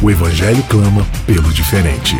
O 0.00 0.08
Evangelho 0.10 0.62
clama 0.68 1.04
pelo 1.26 1.52
diferente. 1.52 2.16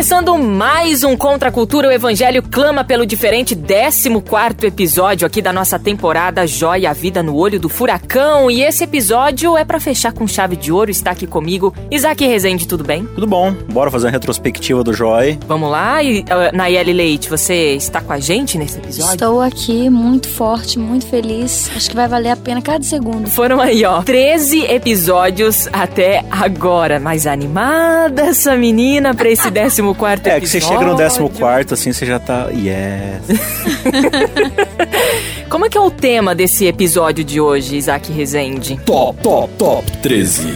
Começando 0.00 0.38
mais 0.38 1.04
um 1.04 1.14
Contra 1.14 1.50
a 1.50 1.52
Cultura, 1.52 1.88
o 1.88 1.92
Evangelho 1.92 2.42
clama 2.42 2.82
pelo 2.82 3.04
diferente, 3.04 3.54
14 3.54 4.66
episódio 4.66 5.26
aqui 5.26 5.42
da 5.42 5.52
nossa 5.52 5.78
temporada 5.78 6.46
Joia 6.46 6.88
a 6.88 6.92
Vida 6.94 7.22
no 7.22 7.36
Olho 7.36 7.60
do 7.60 7.68
Furacão. 7.68 8.50
E 8.50 8.62
esse 8.62 8.82
episódio 8.82 9.58
é 9.58 9.64
para 9.64 9.78
fechar 9.78 10.14
com 10.14 10.26
chave 10.26 10.56
de 10.56 10.72
ouro. 10.72 10.90
Está 10.90 11.10
aqui 11.10 11.26
comigo 11.26 11.74
Isaac 11.90 12.24
Rezende, 12.24 12.66
tudo 12.66 12.82
bem? 12.82 13.04
Tudo 13.14 13.26
bom, 13.26 13.54
bora 13.70 13.90
fazer 13.90 14.06
uma 14.06 14.12
retrospectiva 14.12 14.82
do 14.82 14.94
Joy. 14.94 15.38
Vamos 15.46 15.70
lá, 15.70 16.02
e, 16.02 16.20
uh, 16.20 16.56
Nayeli 16.56 16.94
Leite, 16.94 17.28
você 17.28 17.74
está 17.74 18.00
com 18.00 18.14
a 18.14 18.18
gente 18.18 18.56
nesse 18.56 18.78
episódio? 18.78 19.12
Estou 19.12 19.42
aqui, 19.42 19.90
muito 19.90 20.30
forte, 20.30 20.78
muito 20.78 21.06
feliz. 21.06 21.70
Acho 21.76 21.90
que 21.90 21.96
vai 21.96 22.08
valer 22.08 22.30
a 22.30 22.36
pena 22.36 22.62
cada 22.62 22.82
segundo. 22.82 23.28
Foram 23.28 23.60
aí, 23.60 23.84
ó, 23.84 24.00
13 24.00 24.64
episódios 24.64 25.68
até 25.70 26.24
agora. 26.30 26.98
Mais 26.98 27.26
animada 27.26 28.22
essa 28.22 28.56
menina 28.56 29.12
pra 29.12 29.28
esse 29.28 29.50
14 29.94 29.98
quarto 29.98 30.26
É, 30.26 30.40
que 30.40 30.48
você 30.48 30.60
chega 30.60 30.84
no 30.84 30.96
14 30.96 31.74
assim, 31.74 31.92
você 31.92 32.06
já 32.06 32.18
tá. 32.18 32.48
Yes. 32.50 33.20
Como 35.50 35.66
é 35.66 35.68
que 35.68 35.76
é 35.76 35.80
o 35.80 35.90
tema 35.90 36.32
desse 36.32 36.64
episódio 36.64 37.24
de 37.24 37.40
hoje, 37.40 37.76
Isaac 37.76 38.12
Rezende? 38.12 38.80
Top, 38.86 39.20
top, 39.20 39.52
top 39.58 39.96
13. 39.98 40.46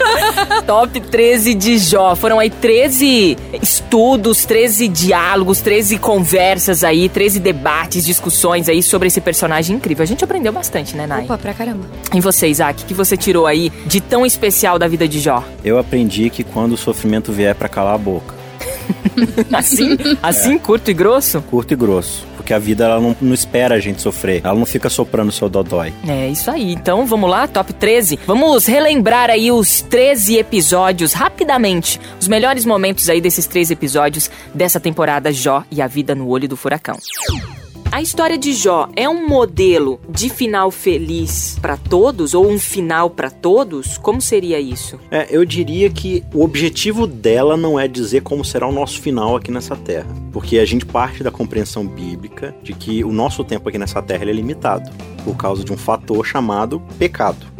top 0.66 1.00
13 1.00 1.52
de 1.52 1.76
Jó. 1.76 2.16
Foram 2.16 2.38
aí 2.38 2.48
13 2.48 3.36
estudos, 3.60 4.46
13 4.46 4.88
diálogos, 4.88 5.60
13 5.60 5.98
conversas 5.98 6.82
aí, 6.82 7.10
13 7.10 7.40
debates, 7.40 8.06
discussões 8.06 8.70
aí 8.70 8.82
sobre 8.82 9.08
esse 9.08 9.20
personagem 9.20 9.76
incrível. 9.76 10.02
A 10.02 10.06
gente 10.06 10.24
aprendeu 10.24 10.52
bastante, 10.52 10.96
né, 10.96 11.06
Nai? 11.06 11.24
Opa, 11.24 11.36
pra 11.36 11.52
caramba. 11.52 11.84
E 12.14 12.20
você, 12.20 12.48
Isaac, 12.48 12.84
o 12.84 12.86
que 12.86 12.94
você 12.94 13.18
tirou 13.18 13.46
aí 13.46 13.70
de 13.84 14.00
tão 14.00 14.24
especial 14.24 14.78
da 14.78 14.88
vida 14.88 15.06
de 15.06 15.20
Jó? 15.20 15.44
Eu 15.62 15.78
aprendi 15.78 16.30
que 16.30 16.42
quando 16.42 16.72
o 16.72 16.78
sofrimento 16.78 17.32
vier 17.32 17.54
para 17.54 17.68
calar 17.68 17.96
a 17.96 17.98
boca. 17.98 18.41
Assim? 19.52 19.96
Assim, 20.22 20.54
é. 20.54 20.58
curto 20.58 20.90
e 20.90 20.94
grosso? 20.94 21.42
Curto 21.42 21.72
e 21.72 21.76
grosso. 21.76 22.26
Porque 22.36 22.52
a 22.52 22.58
vida 22.58 22.84
ela 22.84 23.00
não, 23.00 23.16
não 23.20 23.34
espera 23.34 23.76
a 23.76 23.80
gente 23.80 24.00
sofrer. 24.00 24.40
Ela 24.44 24.54
não 24.54 24.66
fica 24.66 24.88
soprando 24.88 25.28
o 25.28 25.32
seu 25.32 25.48
dodói. 25.48 25.92
É 26.06 26.28
isso 26.28 26.50
aí. 26.50 26.72
Então 26.72 27.06
vamos 27.06 27.30
lá, 27.30 27.46
top 27.46 27.72
13. 27.72 28.18
Vamos 28.26 28.66
relembrar 28.66 29.30
aí 29.30 29.50
os 29.50 29.80
13 29.82 30.38
episódios 30.38 31.12
rapidamente. 31.12 32.00
Os 32.20 32.28
melhores 32.28 32.64
momentos 32.64 33.08
aí 33.08 33.20
desses 33.20 33.46
três 33.46 33.70
episódios 33.70 34.30
dessa 34.54 34.80
temporada 34.80 35.32
Jó 35.32 35.64
e 35.70 35.80
a 35.80 35.86
Vida 35.86 36.14
no 36.14 36.28
Olho 36.28 36.48
do 36.48 36.56
Furacão. 36.56 36.98
A 37.92 38.00
história 38.00 38.38
de 38.38 38.54
Jó 38.54 38.88
é 38.96 39.06
um 39.06 39.28
modelo 39.28 40.00
de 40.08 40.30
final 40.30 40.70
feliz 40.70 41.58
para 41.60 41.76
todos 41.76 42.32
ou 42.32 42.50
um 42.50 42.58
final 42.58 43.10
para 43.10 43.30
todos? 43.30 43.98
Como 43.98 44.18
seria 44.18 44.58
isso? 44.58 44.98
É, 45.10 45.26
eu 45.30 45.44
diria 45.44 45.90
que 45.90 46.24
o 46.32 46.42
objetivo 46.42 47.06
dela 47.06 47.54
não 47.54 47.78
é 47.78 47.86
dizer 47.86 48.22
como 48.22 48.46
será 48.46 48.66
o 48.66 48.72
nosso 48.72 48.98
final 48.98 49.36
aqui 49.36 49.50
nessa 49.50 49.76
terra, 49.76 50.08
porque 50.32 50.58
a 50.58 50.64
gente 50.64 50.86
parte 50.86 51.22
da 51.22 51.30
compreensão 51.30 51.86
bíblica 51.86 52.54
de 52.62 52.72
que 52.72 53.04
o 53.04 53.12
nosso 53.12 53.44
tempo 53.44 53.68
aqui 53.68 53.76
nessa 53.76 54.00
terra 54.00 54.24
é 54.24 54.32
limitado 54.32 54.90
por 55.22 55.36
causa 55.36 55.62
de 55.62 55.70
um 55.70 55.76
fator 55.76 56.24
chamado 56.24 56.80
pecado. 56.98 57.51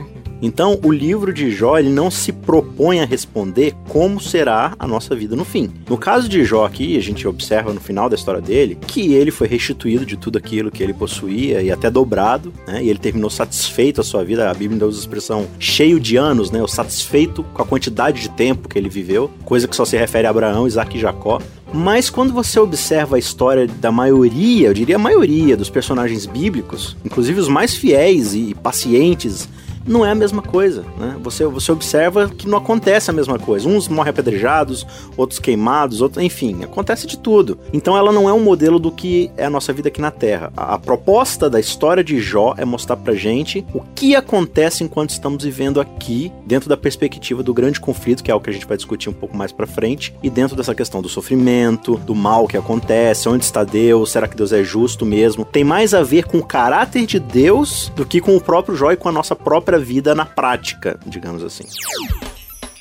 Então, 0.42 0.76
o 0.82 0.90
livro 0.90 1.32
de 1.32 1.52
Jó 1.52 1.78
ele 1.78 1.88
não 1.88 2.10
se 2.10 2.32
propõe 2.32 2.98
a 2.98 3.04
responder 3.04 3.74
como 3.88 4.20
será 4.20 4.74
a 4.76 4.88
nossa 4.88 5.14
vida 5.14 5.36
no 5.36 5.44
fim. 5.44 5.70
No 5.88 5.96
caso 5.96 6.28
de 6.28 6.44
Jó 6.44 6.66
aqui, 6.66 6.96
a 6.96 7.00
gente 7.00 7.28
observa 7.28 7.72
no 7.72 7.80
final 7.80 8.08
da 8.08 8.16
história 8.16 8.40
dele 8.40 8.76
que 8.84 9.14
ele 9.14 9.30
foi 9.30 9.46
restituído 9.46 10.04
de 10.04 10.16
tudo 10.16 10.36
aquilo 10.36 10.72
que 10.72 10.82
ele 10.82 10.92
possuía 10.92 11.62
e 11.62 11.70
até 11.70 11.88
dobrado, 11.88 12.52
né? 12.66 12.82
E 12.82 12.90
ele 12.90 12.98
terminou 12.98 13.30
satisfeito 13.30 14.00
a 14.00 14.04
sua 14.04 14.24
vida. 14.24 14.50
A 14.50 14.54
Bíblia 14.54 14.84
usa 14.84 14.98
a 14.98 15.00
expressão 15.00 15.46
cheio 15.60 16.00
de 16.00 16.16
anos, 16.16 16.50
né? 16.50 16.60
O 16.60 16.66
satisfeito 16.66 17.44
com 17.54 17.62
a 17.62 17.66
quantidade 17.66 18.20
de 18.20 18.30
tempo 18.30 18.68
que 18.68 18.76
ele 18.76 18.88
viveu, 18.88 19.30
coisa 19.44 19.68
que 19.68 19.76
só 19.76 19.84
se 19.84 19.96
refere 19.96 20.26
a 20.26 20.30
Abraão, 20.30 20.66
Isaac 20.66 20.96
e 20.96 21.00
Jacó. 21.00 21.40
Mas 21.72 22.10
quando 22.10 22.32
você 22.32 22.58
observa 22.58 23.14
a 23.14 23.18
história 23.18 23.66
da 23.66 23.92
maioria, 23.92 24.66
eu 24.66 24.74
diria 24.74 24.96
a 24.96 24.98
maioria 24.98 25.56
dos 25.56 25.70
personagens 25.70 26.26
bíblicos, 26.26 26.96
inclusive 27.04 27.40
os 27.40 27.48
mais 27.48 27.74
fiéis 27.74 28.34
e 28.34 28.54
pacientes 28.54 29.48
não 29.86 30.04
é 30.04 30.10
a 30.10 30.14
mesma 30.14 30.42
coisa, 30.42 30.84
né? 30.98 31.16
Você, 31.22 31.44
você 31.46 31.72
observa 31.72 32.28
que 32.28 32.48
não 32.48 32.58
acontece 32.58 33.10
a 33.10 33.12
mesma 33.12 33.38
coisa. 33.38 33.68
Uns 33.68 33.88
morrem 33.88 34.10
apedrejados, 34.10 34.86
outros 35.16 35.38
queimados, 35.38 36.00
outros, 36.00 36.22
enfim, 36.22 36.62
acontece 36.62 37.06
de 37.06 37.18
tudo. 37.18 37.58
Então 37.72 37.96
ela 37.96 38.12
não 38.12 38.28
é 38.28 38.32
um 38.32 38.40
modelo 38.40 38.78
do 38.78 38.90
que 38.90 39.30
é 39.36 39.44
a 39.44 39.50
nossa 39.50 39.72
vida 39.72 39.88
aqui 39.88 40.00
na 40.00 40.10
Terra. 40.10 40.52
A, 40.56 40.74
a 40.74 40.78
proposta 40.78 41.48
da 41.48 41.60
história 41.60 42.02
de 42.02 42.20
Jó 42.20 42.54
é 42.56 42.64
mostrar 42.64 42.96
pra 42.96 43.14
gente 43.14 43.64
o 43.74 43.80
que 43.94 44.14
acontece 44.14 44.84
enquanto 44.84 45.10
estamos 45.10 45.44
vivendo 45.44 45.80
aqui, 45.80 46.32
dentro 46.46 46.68
da 46.68 46.76
perspectiva 46.76 47.42
do 47.42 47.54
grande 47.54 47.80
conflito, 47.80 48.22
que 48.22 48.30
é 48.30 48.34
o 48.34 48.40
que 48.40 48.50
a 48.50 48.52
gente 48.52 48.66
vai 48.66 48.76
discutir 48.76 49.08
um 49.08 49.12
pouco 49.12 49.36
mais 49.36 49.52
pra 49.52 49.66
frente, 49.66 50.14
e 50.22 50.30
dentro 50.30 50.56
dessa 50.56 50.74
questão 50.74 51.02
do 51.02 51.08
sofrimento, 51.08 51.96
do 51.96 52.14
mal 52.14 52.46
que 52.46 52.56
acontece, 52.56 53.28
onde 53.28 53.44
está 53.44 53.64
Deus, 53.64 54.10
será 54.10 54.28
que 54.28 54.36
Deus 54.36 54.52
é 54.52 54.62
justo 54.62 55.04
mesmo? 55.04 55.44
Tem 55.44 55.64
mais 55.64 55.94
a 55.94 56.02
ver 56.02 56.24
com 56.24 56.38
o 56.38 56.44
caráter 56.44 57.06
de 57.06 57.18
Deus 57.18 57.90
do 57.94 58.04
que 58.04 58.20
com 58.20 58.36
o 58.36 58.40
próprio 58.40 58.76
Jó 58.76 58.92
e 58.92 58.96
com 58.96 59.08
a 59.08 59.12
nossa 59.12 59.34
própria 59.34 59.71
própria 59.72 59.78
vida 59.78 60.14
na 60.14 60.26
prática, 60.26 60.98
digamos 61.06 61.42
assim. 61.42 61.64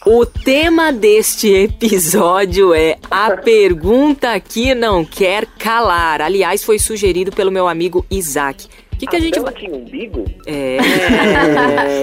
O 0.05 0.25
tema 0.25 0.91
deste 0.91 1.47
episódio 1.47 2.73
é 2.73 2.97
a 3.09 3.37
pergunta 3.37 4.37
que 4.39 4.73
não 4.73 5.05
quer 5.05 5.45
calar. 5.45 6.21
Aliás, 6.21 6.63
foi 6.63 6.79
sugerido 6.79 7.31
pelo 7.31 7.51
meu 7.51 7.67
amigo 7.67 8.05
Isaac 8.09 8.67
que, 9.01 9.07
que 9.07 9.15
a 9.15 9.19
gente. 9.19 9.39
Aqui 9.39 9.67
no 9.67 9.77
umbigo? 9.77 10.25
É. 10.45 10.77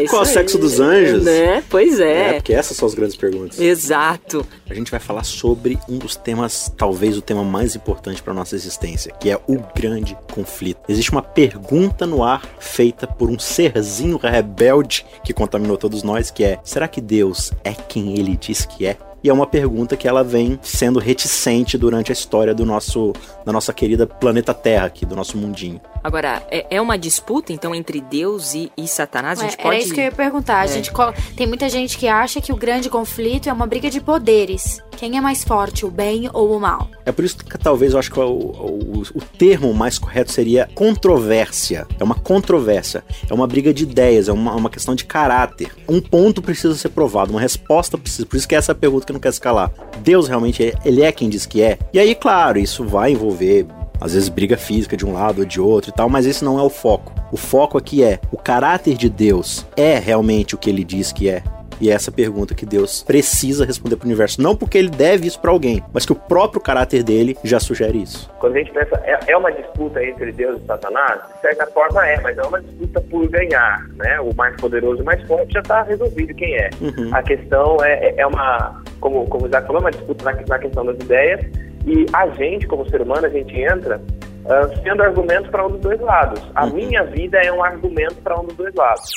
é 0.03 0.07
Qual 0.09 0.23
é 0.23 0.25
o 0.25 0.29
sexo 0.29 0.59
dos 0.59 0.81
anjos? 0.81 1.25
Né? 1.25 1.63
Pois 1.69 2.01
é. 2.01 2.31
É, 2.31 2.33
porque 2.35 2.53
essas 2.53 2.77
são 2.77 2.87
as 2.87 2.95
grandes 2.95 3.17
perguntas. 3.17 3.59
Exato. 3.59 4.45
A 4.69 4.75
gente 4.75 4.91
vai 4.91 5.01
falar 5.01 5.25
sobre 5.25 5.79
um 5.89 5.99
dos 5.99 6.17
temas, 6.17 6.73
talvez 6.77 7.17
o 7.17 7.23
tema 7.23 7.45
mais 7.45 7.77
importante 7.77 8.23
para 8.23 8.35
nossa 8.35 8.55
existência, 8.55 9.13
que 9.13 9.31
é 9.31 9.41
o 9.47 9.59
grande 9.75 10.17
conflito. 10.33 10.81
Existe 10.89 11.11
uma 11.13 11.23
pergunta 11.23 12.07
no 12.07 12.23
ar 12.23 12.43
feita 12.59 13.07
por 13.07 13.31
um 13.31 13.39
serzinho 13.39 14.17
rebelde 14.17 15.07
que 15.25 15.33
contaminou 15.33 15.77
todos 15.77 16.03
nós, 16.03 16.31
que 16.31 16.45
é: 16.45 16.59
será 16.65 16.89
que 16.89 17.01
Deus 17.01 17.53
é 17.63 17.73
quem 17.73 18.19
ele 18.19 18.37
diz 18.37 18.67
que 18.67 18.87
é? 18.87 18.97
E 19.23 19.29
é 19.29 19.33
uma 19.33 19.47
pergunta 19.47 19.97
que 19.97 20.07
ela 20.07 20.23
vem 20.23 20.59
sendo 20.63 20.99
reticente 20.99 21.77
durante 21.77 22.13
a 22.13 22.15
história 22.15 22.55
do 22.55 22.65
nosso, 22.65 23.13
da 23.45 23.53
nossa 23.53 23.73
querida 23.73 24.07
planeta 24.07 24.55
Terra 24.55 24.87
aqui, 24.87 25.05
do 25.05 25.17
nosso 25.17 25.37
mundinho. 25.37 25.81
Agora, 26.03 26.43
é, 26.51 26.67
é 26.71 26.81
uma 26.81 26.97
disputa, 26.97 27.53
então, 27.53 27.75
entre 27.75 28.01
Deus 28.01 28.55
e, 28.55 28.71
e 28.77 28.87
Satanás? 28.87 29.41
A 29.41 29.43
gente 29.45 29.59
é, 29.59 29.63
pode... 29.63 29.75
Era 29.75 29.85
isso 29.85 29.95
que 29.95 30.01
eu 30.01 30.05
ia 30.05 30.13
perguntar. 30.13 30.61
A 30.61 30.65
é. 30.65 30.69
gente 30.69 30.93
Tem 31.37 31.47
muita 31.47 31.69
gente 31.69 31.99
que 31.99 32.07
acha 32.07 32.41
que 32.41 32.53
o 32.53 32.57
grande 32.57 32.89
conflito 32.89 33.49
é 33.49 33.53
uma 33.53 33.67
briga 33.67 33.91
de 33.91 34.01
poderes. 34.01 34.81
Quem 34.99 35.17
é 35.17 35.21
mais 35.21 35.45
forte, 35.45 35.87
o 35.87 35.91
bem 35.93 36.29
ou 36.33 36.57
o 36.57 36.61
mal? 36.61 36.89
É 37.07 37.13
por 37.13 37.25
isso 37.25 37.37
que 37.37 37.57
talvez 37.57 37.93
eu 37.93 38.01
acho 38.01 38.11
que 38.11 38.19
o, 38.19 38.25
o, 38.25 39.03
o 39.15 39.21
termo 39.39 39.73
mais 39.73 39.97
correto 39.97 40.33
seria 40.33 40.69
controvérsia. 40.75 41.87
É 42.01 42.03
uma 42.03 42.17
controvérsia. 42.17 43.05
É 43.31 43.33
uma 43.33 43.47
briga 43.47 43.73
de 43.73 43.85
ideias, 43.85 44.29
é 44.29 44.33
uma, 44.33 44.57
uma 44.57 44.69
questão 44.69 44.97
de 44.97 45.05
caráter. 45.05 45.71
Um 45.89 46.01
ponto 46.01 46.43
precisa 46.43 46.75
ser 46.75 46.89
provado, 46.89 47.31
uma 47.31 47.41
resposta 47.41 47.97
precisa. 47.97 48.27
Por 48.27 48.37
isso 48.37 48.49
que 48.49 48.57
é 48.57 48.59
essa 48.59 48.75
pergunta 48.75 49.07
que 49.07 49.13
não 49.13 49.21
quer 49.21 49.29
escalar. 49.29 49.71
Deus 50.01 50.27
realmente, 50.27 50.75
ele 50.85 51.03
é 51.03 51.13
quem 51.13 51.29
diz 51.29 51.47
que 51.47 51.63
é. 51.63 51.79
E 51.93 52.01
aí, 52.01 52.17
claro, 52.17 52.59
isso 52.59 52.83
vai 52.83 53.13
envolver 53.13 53.69
às 54.01 54.15
vezes 54.15 54.29
briga 54.29 54.57
física 54.57 54.97
de 54.97 55.07
um 55.07 55.13
lado 55.13 55.41
ou 55.41 55.45
de 55.45 55.61
outro 55.61 55.91
e 55.91 55.95
tal, 55.95 56.09
mas 56.09 56.27
esse 56.27 56.45
não 56.45 56.59
é 56.59 56.63
o 56.63 56.71
foco. 56.71 57.13
O 57.31 57.37
foco 57.37 57.79
aqui 57.79 58.03
é 58.03 58.19
o 58.33 58.37
caráter 58.37 58.97
de 58.97 59.09
Deus 59.09 59.65
é 59.77 59.97
realmente 59.97 60.57
o 60.57 60.59
que 60.59 60.69
ele 60.69 60.83
diz 60.83 61.13
que 61.13 61.29
é. 61.29 61.43
E 61.81 61.91
é 61.91 61.93
essa 61.93 62.11
pergunta 62.11 62.55
que 62.55 62.67
Deus 62.67 63.03
precisa 63.03 63.65
responder 63.65 63.97
para 63.97 64.05
o 64.05 64.09
universo. 64.09 64.43
Não 64.43 64.57
porque 64.57 64.79
ele 64.79 64.91
deve 64.91 65.27
isso 65.27 65.41
para 65.41 65.51
alguém, 65.51 65.83
mas 65.93 66.05
que 66.05 66.13
o 66.13 66.17
próprio 66.17 66.61
caráter 66.61 67.03
dele 67.03 67.37
já 67.45 67.61
sugere 67.61 68.03
isso. 68.03 68.31
Quando 68.41 68.57
a 68.57 68.59
gente 68.59 68.73
pensa, 68.73 69.01
é, 69.05 69.19
é 69.29 69.37
uma 69.37 69.53
disputa 69.53 70.05
entre 70.05 70.33
Deus 70.33 70.61
e 70.61 70.67
Satanás? 70.67 71.21
De 71.35 71.41
certa 71.41 71.67
forma 71.67 72.07
é, 72.07 72.21
mas 72.21 72.37
é 72.37 72.43
uma 72.43 72.61
disputa 72.61 73.01
por 73.03 73.29
ganhar. 73.29 73.87
Né? 73.97 74.21
O 74.21 74.35
mais 74.35 74.57
poderoso 74.57 75.03
e 75.03 75.05
mais 75.05 75.23
forte 75.27 75.53
já 75.53 75.61
está 75.61 75.83
resolvido 75.83 76.35
quem 76.35 76.55
é. 76.57 76.71
Uhum. 76.81 77.11
A 77.13 77.23
questão 77.23 77.77
é, 77.83 78.09
é, 78.09 78.15
é 78.19 78.27
uma, 78.27 78.83
como, 79.01 79.27
como 79.27 79.45
o 79.45 79.49
Isaac 79.49 79.67
falou, 79.67 79.81
uma 79.81 79.91
disputa 79.91 80.25
na, 80.25 80.33
na 80.47 80.59
questão 80.59 80.85
das 80.85 80.97
ideias. 80.97 81.41
E 81.87 82.07
a 82.13 82.27
gente, 82.31 82.67
como 82.67 82.89
ser 82.91 83.01
humano, 83.01 83.27
a 83.27 83.31
gente 83.31 83.55
entra 83.59 84.01
uh, 84.45 84.83
sendo 84.83 85.03
argumento 85.03 85.51
para 85.51 85.67
um 85.67 85.71
dos 85.71 85.81
dois 85.81 86.01
lados. 86.01 86.43
A 86.55 86.65
uhum. 86.67 86.75
minha 86.75 87.05
vida 87.05 87.39
é 87.39 87.53
um 87.53 87.63
argumento 87.63 88.17
para 88.17 88.39
um 88.39 88.45
dos 88.45 88.57
dois 88.57 88.75
lados. 88.75 89.11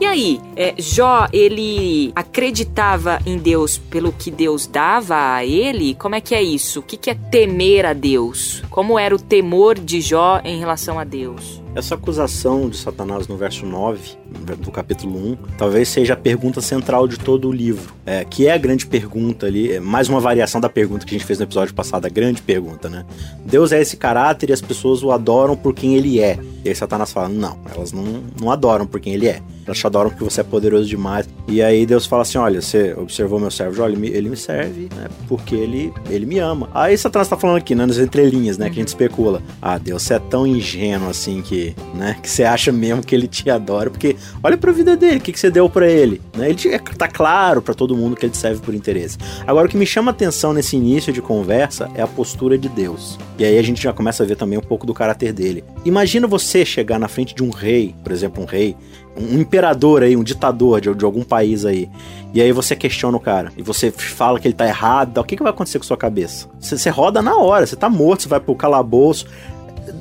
E 0.00 0.06
aí, 0.06 0.40
é, 0.56 0.74
Jó, 0.78 1.28
ele 1.30 2.10
acreditava 2.16 3.18
em 3.26 3.36
Deus 3.36 3.76
pelo 3.76 4.10
que 4.10 4.30
Deus 4.30 4.66
dava 4.66 5.34
a 5.34 5.44
ele? 5.44 5.94
Como 5.94 6.14
é 6.14 6.22
que 6.22 6.34
é 6.34 6.42
isso? 6.42 6.80
O 6.80 6.82
que, 6.82 6.96
que 6.96 7.10
é 7.10 7.14
temer 7.14 7.84
a 7.84 7.92
Deus? 7.92 8.62
Como 8.70 8.98
era 8.98 9.14
o 9.14 9.18
temor 9.18 9.78
de 9.78 10.00
Jó 10.00 10.40
em 10.42 10.58
relação 10.58 10.98
a 10.98 11.04
Deus? 11.04 11.60
Essa 11.74 11.96
acusação 11.96 12.70
de 12.70 12.78
Satanás 12.78 13.28
no 13.28 13.36
verso 13.36 13.66
9, 13.66 14.16
do 14.58 14.72
capítulo 14.72 15.32
1, 15.32 15.36
talvez 15.58 15.88
seja 15.88 16.14
a 16.14 16.16
pergunta 16.16 16.62
central 16.62 17.06
de 17.06 17.18
todo 17.18 17.48
o 17.48 17.52
livro, 17.52 17.94
é, 18.04 18.24
que 18.24 18.46
é 18.46 18.52
a 18.52 18.58
grande 18.58 18.86
pergunta 18.86 19.46
ali, 19.46 19.70
é 19.70 19.80
mais 19.80 20.08
uma 20.08 20.18
variação 20.18 20.60
da 20.60 20.68
pergunta 20.68 21.04
que 21.04 21.14
a 21.14 21.18
gente 21.18 21.26
fez 21.26 21.38
no 21.38 21.44
episódio 21.44 21.74
passado, 21.74 22.06
a 22.06 22.08
grande 22.08 22.42
pergunta, 22.42 22.88
né? 22.88 23.04
Deus 23.44 23.70
é 23.70 23.80
esse 23.80 23.96
caráter 23.96 24.50
e 24.50 24.52
as 24.52 24.60
pessoas 24.60 25.02
o 25.02 25.12
adoram 25.12 25.54
por 25.54 25.74
quem 25.74 25.94
ele 25.94 26.18
é. 26.20 26.38
E 26.64 26.70
aí 26.70 26.74
Satanás 26.74 27.12
fala, 27.12 27.28
não, 27.28 27.60
elas 27.72 27.92
não, 27.92 28.24
não 28.40 28.50
adoram 28.50 28.86
por 28.86 28.98
quem 28.98 29.12
ele 29.12 29.28
é. 29.28 29.40
Te 29.74 29.86
adoram 29.86 30.10
porque 30.10 30.24
você 30.24 30.40
é 30.40 30.44
poderoso 30.44 30.86
demais. 30.88 31.28
E 31.48 31.62
aí 31.62 31.84
Deus 31.86 32.06
fala 32.06 32.22
assim, 32.22 32.38
olha, 32.38 32.60
você 32.60 32.94
observou 32.96 33.40
meu 33.40 33.50
servo, 33.50 33.82
olha, 33.82 33.94
ele 34.06 34.28
me, 34.28 34.36
serve 34.36 34.88
né, 34.94 35.08
porque 35.28 35.54
ele, 35.54 35.92
ele 36.08 36.26
me 36.26 36.38
ama. 36.38 36.68
Aí 36.74 36.96
Satanás 36.96 37.28
tá 37.28 37.36
falando 37.36 37.56
aqui, 37.56 37.74
né, 37.74 37.86
nas 37.86 37.98
entrelinhas, 37.98 38.56
né, 38.56 38.66
que 38.68 38.78
a 38.78 38.82
gente 38.82 38.88
especula. 38.88 39.42
Ah, 39.60 39.78
Deus, 39.78 40.02
você 40.02 40.14
é 40.14 40.18
tão 40.18 40.46
ingênuo 40.46 41.08
assim 41.08 41.42
que 41.42 41.74
né? 41.94 42.16
Que 42.20 42.28
você 42.28 42.44
acha 42.44 42.72
mesmo 42.72 43.02
que 43.02 43.14
ele 43.14 43.26
te 43.26 43.48
adora, 43.50 43.90
porque 43.90 44.16
olha 44.42 44.56
pra 44.56 44.72
vida 44.72 44.96
dele, 44.96 45.18
o 45.18 45.20
que, 45.20 45.32
que 45.32 45.40
você 45.40 45.50
deu 45.50 45.68
para 45.68 45.88
ele, 45.88 46.20
né? 46.36 46.46
Ele 46.46 46.54
te, 46.54 46.78
tá 46.96 47.08
claro 47.08 47.62
para 47.62 47.74
todo 47.74 47.96
mundo 47.96 48.16
que 48.16 48.26
ele 48.26 48.34
serve 48.34 48.60
por 48.60 48.74
interesse. 48.74 49.18
Agora, 49.46 49.66
o 49.66 49.70
que 49.70 49.76
me 49.76 49.86
chama 49.86 50.10
atenção 50.10 50.52
nesse 50.52 50.76
início 50.76 51.12
de 51.12 51.20
conversa 51.20 51.90
é 51.94 52.02
a 52.02 52.06
postura 52.06 52.56
de 52.56 52.68
Deus. 52.68 53.18
E 53.38 53.44
aí 53.44 53.58
a 53.58 53.62
gente 53.62 53.82
já 53.82 53.92
começa 53.92 54.22
a 54.22 54.26
ver 54.26 54.36
também 54.36 54.58
um 54.58 54.62
pouco 54.62 54.86
do 54.86 54.94
caráter 54.94 55.32
dele. 55.32 55.64
Imagina 55.84 56.26
você 56.26 56.64
chegar 56.64 56.98
na 56.98 57.08
frente 57.08 57.34
de 57.34 57.42
um 57.42 57.50
rei, 57.50 57.94
por 58.02 58.12
exemplo, 58.12 58.42
um 58.42 58.46
rei, 58.46 58.76
um 59.16 59.40
imperador 59.40 60.02
aí, 60.02 60.16
um 60.16 60.22
ditador 60.22 60.80
de, 60.80 60.94
de 60.94 61.04
algum 61.04 61.22
país 61.22 61.64
aí, 61.64 61.90
e 62.32 62.40
aí 62.40 62.52
você 62.52 62.76
questiona 62.76 63.16
o 63.16 63.20
cara, 63.20 63.52
e 63.56 63.62
você 63.62 63.90
fala 63.90 64.38
que 64.38 64.46
ele 64.46 64.54
tá 64.54 64.66
errado, 64.66 65.18
o 65.18 65.24
que, 65.24 65.36
que 65.36 65.42
vai 65.42 65.50
acontecer 65.50 65.78
com 65.78 65.84
sua 65.84 65.96
cabeça? 65.96 66.48
Você, 66.60 66.78
você 66.78 66.90
roda 66.90 67.20
na 67.20 67.36
hora, 67.36 67.66
você 67.66 67.76
tá 67.76 67.88
morto, 67.88 68.22
você 68.22 68.28
vai 68.28 68.40
pro 68.40 68.54
calabouço, 68.54 69.26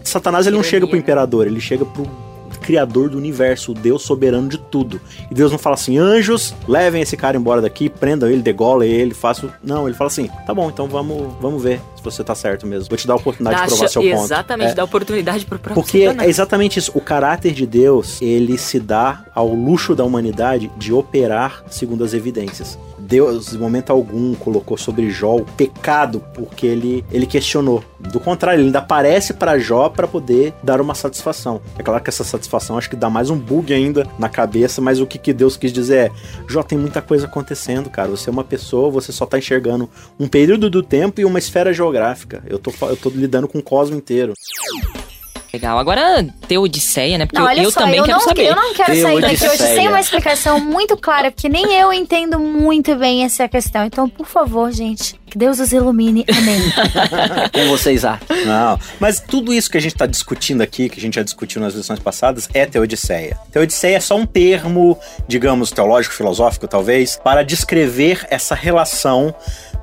Satanás 0.04 0.46
ele 0.48 0.56
não 0.56 0.64
chega 0.64 0.88
pro 0.88 0.98
imperador, 0.98 1.48
ele 1.48 1.60
chega 1.60 1.86
pro 1.86 2.06
criador 2.62 3.10
do 3.10 3.18
universo, 3.18 3.72
o 3.72 3.74
Deus 3.74 4.04
soberano 4.04 4.48
de 4.48 4.58
tudo. 4.58 5.00
E 5.32 5.34
Deus 5.34 5.52
não 5.52 5.58
fala 5.58 5.76
assim, 5.76 5.98
anjos, 5.98 6.54
levem 6.68 7.02
esse 7.02 7.18
cara 7.18 7.38
embora 7.38 7.62
daqui, 7.62 7.90
prendam 7.90 8.30
ele, 8.30 8.42
degolem 8.42 8.92
ele, 8.92 9.14
façam. 9.14 9.50
Não, 9.64 9.88
ele 9.88 9.98
fala 9.98 10.08
assim, 10.10 10.30
tá 10.46 10.54
bom, 10.54 10.70
então 10.70 10.88
vamos, 10.88 11.34
vamos 11.42 11.64
ver 11.64 11.82
você 12.10 12.24
tá 12.24 12.36
certo 12.36 12.66
mesmo. 12.66 12.90
Vou 12.90 12.98
te 12.98 13.08
dar 13.08 13.14
a 13.14 13.18
oportunidade 13.18 13.58
dá 13.58 13.66
de 13.66 13.70
provar 13.70 13.88
seu 13.88 14.02
exatamente, 14.02 14.16
ponto. 14.16 14.26
Exatamente, 14.26 14.72
é. 14.72 14.76
dá 14.76 14.84
oportunidade 14.84 15.46
pro 15.46 15.60
próprio 15.60 15.84
Porque 15.84 16.04
é 16.04 16.30
exatamente 16.30 16.80
isso. 16.80 16.92
O 16.96 17.02
caráter 17.02 17.54
de 17.54 17.66
Deus, 17.66 18.22
ele 18.22 18.58
se 18.58 18.80
dá 18.80 19.24
ao 19.34 19.54
luxo 19.54 19.96
da 19.96 20.04
humanidade 20.04 20.72
de 20.78 20.94
operar 20.94 21.64
segundo 21.70 22.04
as 22.04 22.14
evidências. 22.14 22.78
Deus, 23.10 23.54
em 23.54 23.58
momento 23.58 23.90
algum, 23.90 24.36
colocou 24.36 24.78
sobre 24.78 25.10
Jó 25.10 25.38
o 25.38 25.44
pecado 25.44 26.24
porque 26.36 26.68
ele, 26.68 27.04
ele 27.12 27.26
questionou. 27.26 27.84
Do 28.00 28.20
contrário, 28.20 28.60
ele 28.60 28.68
ainda 28.68 28.78
aparece 28.78 29.34
para 29.34 29.58
Jó 29.58 29.90
para 29.90 30.08
poder 30.08 30.54
dar 30.62 30.80
uma 30.80 30.94
satisfação. 30.94 31.60
É 31.76 31.82
claro 31.82 32.04
que 32.04 32.10
essa 32.12 32.24
satisfação 32.24 32.78
acho 32.78 32.88
que 32.88 32.96
dá 32.96 33.10
mais 33.10 33.32
um 33.32 33.38
bug 33.38 33.74
ainda 33.74 34.08
na 34.20 34.30
cabeça, 34.30 34.80
mas 34.80 35.02
o 35.02 35.08
que, 35.08 35.18
que 35.18 35.34
Deus 35.34 35.58
quis 35.58 35.74
dizer 35.74 35.98
é: 35.98 36.12
Jó, 36.48 36.62
tem 36.62 36.78
muita 36.78 37.02
coisa 37.02 37.26
acontecendo, 37.26 37.90
cara. 37.90 38.10
Você 38.10 38.30
é 38.30 38.32
uma 38.32 38.44
pessoa, 38.44 38.92
você 38.92 39.12
só 39.12 39.26
tá 39.26 39.40
enxergando 39.40 39.90
um 40.20 40.28
período 40.28 40.70
do 40.70 40.84
tempo 40.84 41.20
e 41.20 41.26
uma 41.26 41.40
esfera 41.40 41.74
geográfica. 41.74 42.44
Eu 42.46 42.60
tô, 42.60 42.72
eu 42.82 42.96
tô 42.96 43.10
lidando 43.10 43.48
com 43.48 43.58
o 43.58 43.64
cosmo 43.64 43.98
inteiro. 43.98 44.34
Legal. 45.52 45.80
Agora, 45.80 46.26
Teodiceia, 46.48 47.18
né? 47.18 47.26
Porque 47.26 47.40
não, 47.40 47.52
eu, 47.52 47.64
eu 47.64 47.72
só, 47.72 47.82
também 47.82 47.98
eu 47.98 48.06
quero 48.06 48.18
não, 48.18 48.26
saber. 48.26 48.48
Eu 48.48 48.56
não 48.56 48.74
quero 48.74 49.02
sair 49.02 49.22
daqui 49.22 49.48
hoje 49.48 49.58
sem 49.58 49.88
uma 49.88 50.00
explicação 50.00 50.60
muito 50.60 50.96
clara, 50.96 51.32
porque 51.32 51.50
nem 51.50 51.74
eu 51.74 51.92
entendo 51.92 52.40
muito 52.40 52.96
bem 52.96 53.24
essa 53.24 53.48
questão. 53.48 53.86
Então, 53.86 54.08
por 54.08 54.28
favor, 54.28 54.72
gente, 54.72 55.20
que 55.30 55.38
Deus 55.38 55.60
os 55.60 55.72
ilumine. 55.72 56.24
Amém. 56.30 56.60
Com 57.52 57.68
vocês 57.70 58.06
há. 58.06 58.20
Não, 58.46 58.80
mas 59.00 59.20
tudo 59.20 59.54
isso 59.54 59.70
que 59.70 59.78
a 59.78 59.82
gente 59.82 59.94
está 59.94 60.06
discutindo 60.06 60.62
aqui, 60.62 60.88
que 60.88 61.00
a 61.00 61.02
gente 61.02 61.16
já 61.16 61.24
discutiu 61.24 61.62
nas 61.62 61.74
lições 61.74 62.00
passadas, 62.00 62.48
é 62.54 62.66
Teodiceia. 62.66 63.38
Teodiceia 63.52 63.98
é 63.98 64.00
só 64.00 64.16
um 64.16 64.26
termo, 64.26 64.98
digamos, 65.28 65.72
teológico, 65.72 66.14
filosófico, 66.14 66.68
talvez, 66.68 67.20
para 67.24 67.44
descrever 67.44 68.26
essa 68.30 68.54
relação 68.54 69.34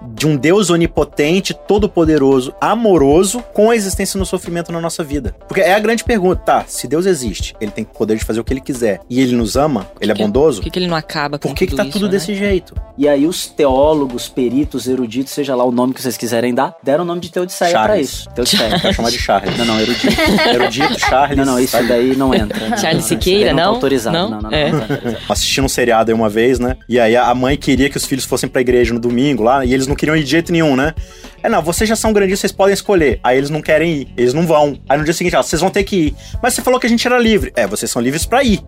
de 0.03 0.27
um 0.27 0.37
Deus 0.37 0.71
onipotente, 0.71 1.55
todo-poderoso, 1.55 2.55
amoroso, 2.61 3.43
com 3.53 3.71
a 3.71 3.77
existência 3.77 4.19
no 4.19 4.27
sofrimento 4.27 4.73
na 4.73 4.81
nossa 4.81 5.03
vida. 5.05 5.35
Porque 5.49 5.61
é 5.61 5.75
a 5.75 5.79
grande 5.79 6.05
pergunta, 6.05 6.41
tá? 6.45 6.65
Se 6.67 6.87
Deus 6.87 7.07
existe, 7.07 7.55
ele 7.61 7.71
tem 7.71 7.85
o 7.85 7.87
poder 7.87 8.17
de 8.17 8.25
fazer 8.25 8.41
o 8.41 8.45
que 8.45 8.53
ele 8.53 8.61
quiser 8.61 9.01
e 9.09 9.21
ele 9.21 9.35
nos 9.35 9.57
ama, 9.57 9.87
ele 10.01 10.13
é 10.13 10.15
bondoso. 10.15 10.59
Por 10.59 10.65
que, 10.65 10.71
que 10.71 10.79
ele 10.79 10.87
não 10.87 10.97
acaba 10.97 11.39
com 11.39 11.49
Por 11.49 11.55
que, 11.55 11.67
que 11.67 11.75
tá 11.77 11.83
isso, 11.85 11.93
tudo 11.93 12.07
né? 12.07 12.11
desse 12.13 12.35
jeito? 12.35 12.75
E 12.99 13.09
aí 13.09 13.27
os 13.27 13.47
teólogos, 13.47 14.29
peritos, 14.29 14.87
eruditos, 14.87 15.33
seja 15.33 15.55
lá 15.55 15.65
o 15.65 15.71
nome 15.73 15.93
que 15.93 16.01
vocês 16.03 16.17
quiserem 16.17 16.55
dar, 16.55 16.75
deram 16.83 17.05
o 17.05 17.07
nome 17.07 17.21
de 17.21 17.31
Teodiceia 17.31 17.71
Charles. 17.71 17.87
pra 17.87 18.01
isso. 18.01 18.29
Teodiceia. 18.35 18.79
Vai 18.79 18.93
chamar 18.95 19.11
de 19.11 19.19
Charles. 19.19 19.57
Não, 19.59 19.65
não, 19.65 19.81
erudito. 19.81 20.07
Erudito, 20.55 20.99
Charles. 21.01 21.37
Não, 21.37 21.45
não, 21.45 21.59
isso 21.59 21.77
daí 21.87 22.17
não 22.17 22.35
entra. 22.35 22.69
Não, 22.69 22.77
Charles 22.79 23.03
não, 23.03 23.09
Siqueira, 23.09 23.51
não? 23.53 23.57
Tá 23.59 23.65
não? 23.65 23.75
autorizado. 23.75 24.17
Não? 24.17 24.31
Não, 24.31 24.41
não, 24.43 24.51
É. 24.53 24.73
não, 24.73 24.81
tá 24.81 24.95
autorizado. 24.95 25.25
Assistindo 25.29 25.65
um 25.65 25.69
seriado 25.69 26.11
aí 26.11 26.15
uma 26.15 26.29
vez, 26.29 26.59
né? 26.59 26.77
E 26.89 26.99
aí 26.99 27.17
a 27.17 27.35
mãe 27.35 27.57
queria 27.57 27.91
que 27.91 27.97
os 27.97 28.07
filhos 28.07 28.25
fossem 28.25 28.49
pra 28.49 28.61
igreja 28.61 28.95
no 28.95 29.01
domingo 29.01 29.43
lá, 29.43 29.65
e 29.65 29.75
eles 29.75 29.86
não 29.89 29.95
queriam 29.97 30.17
ir 30.17 30.25
de 30.25 30.31
jeito 30.31 30.53
nenhum, 30.53 30.77
né? 30.77 30.95
É, 31.47 31.49
não, 31.49 31.63
vocês 31.63 31.89
já 31.89 31.95
são 31.95 32.13
grandinhos, 32.13 32.41
vocês 32.41 32.51
podem 32.51 32.75
escolher. 32.75 33.21
Aí 33.23 33.39
eles 33.39 33.51
não 33.51 33.63
querem 33.63 33.99
ir, 33.99 34.09
eles 34.17 34.35
não 34.35 34.45
vão. 34.45 34.77
Aí 34.89 34.99
no 34.99 35.05
dia 35.05 35.15
seguinte, 35.15 35.33
ela, 35.33 35.45
vocês 35.45 35.61
vão 35.63 35.71
ter 35.71 35.85
que 35.85 35.97
ir. 35.97 36.15
Mas 36.43 36.55
você 36.55 36.61
falou 36.61 36.81
que 36.81 36.89
a 36.89 36.91
gente 36.91 37.07
era 37.07 37.17
livre. 37.21 37.53
É, 37.55 37.69
vocês 37.69 37.89
são 37.89 38.03
livres 38.03 38.27
pra 38.27 38.43
ir. 38.43 38.61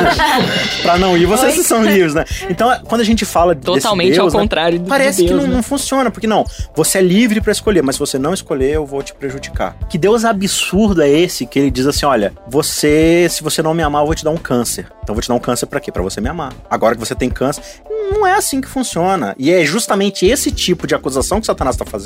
pra 0.80 0.96
não 0.96 1.18
ir, 1.18 1.26
vocês 1.26 1.58
Oi? 1.58 1.64
são 1.64 1.84
livres, 1.84 2.14
né? 2.14 2.24
Então, 2.48 2.74
quando 2.84 3.02
a 3.02 3.04
gente 3.04 3.26
fala 3.26 3.54
Totalmente 3.54 4.08
desse 4.08 4.20
ao 4.20 4.24
Deus, 4.24 4.32
né, 4.32 4.40
contrário 4.40 4.78
do 4.78 4.88
Parece 4.88 5.20
de 5.20 5.28
Deus, 5.28 5.40
que 5.40 5.46
não, 5.46 5.50
né? 5.50 5.56
não 5.56 5.62
funciona, 5.62 6.10
porque 6.10 6.26
não, 6.26 6.46
você 6.74 6.96
é 6.96 7.02
livre 7.02 7.42
pra 7.42 7.52
escolher, 7.52 7.82
mas 7.82 7.96
se 7.96 8.00
você 8.00 8.18
não 8.18 8.32
escolher, 8.32 8.70
eu 8.70 8.86
vou 8.86 9.02
te 9.02 9.12
prejudicar. 9.12 9.76
Que 9.90 9.98
Deus 9.98 10.24
absurdo 10.24 11.02
é 11.02 11.10
esse 11.10 11.44
que 11.44 11.58
ele 11.58 11.70
diz 11.70 11.86
assim: 11.86 12.06
olha, 12.06 12.32
você, 12.48 13.26
se 13.28 13.42
você 13.42 13.60
não 13.60 13.74
me 13.74 13.82
amar, 13.82 14.00
eu 14.00 14.06
vou 14.06 14.14
te 14.14 14.24
dar 14.24 14.30
um 14.30 14.38
câncer. 14.38 14.86
Então 15.02 15.12
eu 15.12 15.14
vou 15.14 15.22
te 15.22 15.28
dar 15.28 15.34
um 15.34 15.40
câncer 15.40 15.66
pra 15.66 15.78
quê? 15.78 15.92
Pra 15.92 16.02
você 16.02 16.22
me 16.22 16.28
amar. 16.30 16.54
Agora 16.70 16.94
que 16.94 17.00
você 17.00 17.14
tem 17.14 17.28
câncer, 17.28 17.62
não 18.10 18.26
é 18.26 18.34
assim 18.34 18.60
que 18.60 18.68
funciona. 18.68 19.34
E 19.38 19.50
é 19.50 19.64
justamente 19.64 20.26
esse 20.26 20.50
tipo 20.50 20.86
de 20.86 20.94
acusação 20.94 21.40
que 21.40 21.46
Satanás 21.46 21.76
tá 21.76 21.84
fazendo, 21.84 21.97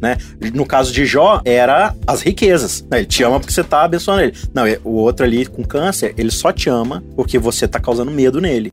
né? 0.00 0.16
No 0.54 0.66
caso 0.66 0.92
de 0.92 1.06
Jó, 1.06 1.40
era 1.44 1.94
as 2.06 2.20
riquezas. 2.22 2.84
né? 2.90 2.98
Ele 2.98 3.06
te 3.06 3.22
ama 3.22 3.40
porque 3.40 3.52
você 3.52 3.64
tá 3.64 3.82
abençoando 3.82 4.22
ele. 4.22 4.34
Não, 4.52 4.64
o 4.84 4.92
outro 4.92 5.24
ali 5.24 5.46
com 5.46 5.64
câncer, 5.64 6.14
ele 6.18 6.30
só 6.30 6.52
te 6.52 6.68
ama 6.68 7.02
porque 7.14 7.38
você 7.38 7.66
tá 7.66 7.80
causando 7.80 8.10
medo 8.10 8.40
nele. 8.40 8.72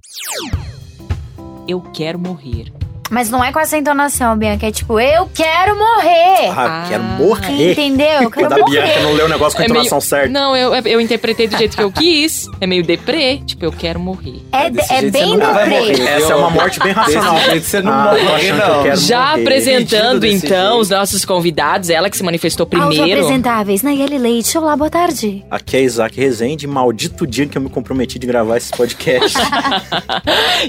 Eu 1.67 1.81
quero 1.81 2.19
morrer. 2.19 2.71
Mas 3.13 3.29
não 3.29 3.43
é 3.43 3.51
com 3.51 3.59
essa 3.59 3.77
entonação, 3.77 4.35
Bianca. 4.35 4.65
É 4.67 4.71
tipo, 4.71 4.99
eu 4.99 5.29
quero 5.33 5.77
morrer. 5.77 6.49
Ah, 6.49 6.83
Ah. 6.83 6.85
quero 6.89 7.03
morrer. 7.03 7.71
Entendeu? 7.73 8.23
Eu 8.23 8.31
quero 8.31 8.49
Bianca 8.49 8.61
morrer. 8.87 9.03
não 9.03 9.13
leu 9.13 9.25
o 9.27 9.29
negócio 9.29 9.55
com 9.55 9.61
a 9.61 9.65
É 9.65 9.67
meio- 9.69 9.81
entonação 9.81 10.01
certa. 10.01 10.29
Não, 10.29 10.55
eu, 10.55 10.73
eu 10.73 10.99
interpretei 10.99 11.47
do 11.47 11.55
jeito 11.55 11.77
que 11.77 11.83
eu 11.83 11.91
quis. 11.91 12.49
É 12.59 12.65
meio 12.65 12.83
deprê. 12.83 13.37
Tipo, 13.45 13.65
eu 13.65 13.71
quero 13.71 13.99
morrer. 13.99 14.41
É, 14.51 14.65
é 14.67 14.99
jeito 15.01 15.11
bem 15.11 15.37
deprê. 15.37 16.01
Essa 16.09 16.33
é 16.33 16.35
uma 16.35 16.49
morte 16.49 16.79
bem 16.79 16.91
racional. 16.91 17.35
Desse 17.35 17.49
jeito 17.51 17.65
você 17.67 17.81
não 17.83 17.91
Ah, 17.93 18.15
morre, 18.19 18.39
que 18.45 18.51
não. 18.51 18.95
Já 18.95 19.29
morrer. 19.29 19.41
apresentando, 19.41 20.25
então, 20.25 20.49
jeito. 20.71 20.81
os 20.81 20.89
nossos 20.89 21.23
convidados, 21.23 21.89
ela 21.91 22.09
que 22.09 22.17
se 22.17 22.23
manifestou 22.23 22.65
primeiro. 22.65 23.03
Autoapresentáveis, 23.03 23.83
Nayeli 23.83 24.17
Leite. 24.17 24.57
Olá, 24.57 24.75
boa 24.75 24.89
tarde. 24.89 25.45
Aqui 25.51 25.77
é 25.77 25.81
Isaac 25.83 26.19
Rezende, 26.19 26.65
maldito 26.65 27.27
dia 27.27 27.45
que 27.45 27.57
eu 27.57 27.61
me 27.61 27.69
comprometi 27.69 28.17
de 28.17 28.25
gravar 28.25 28.57
esse 28.57 28.71
podcast. 28.71 29.37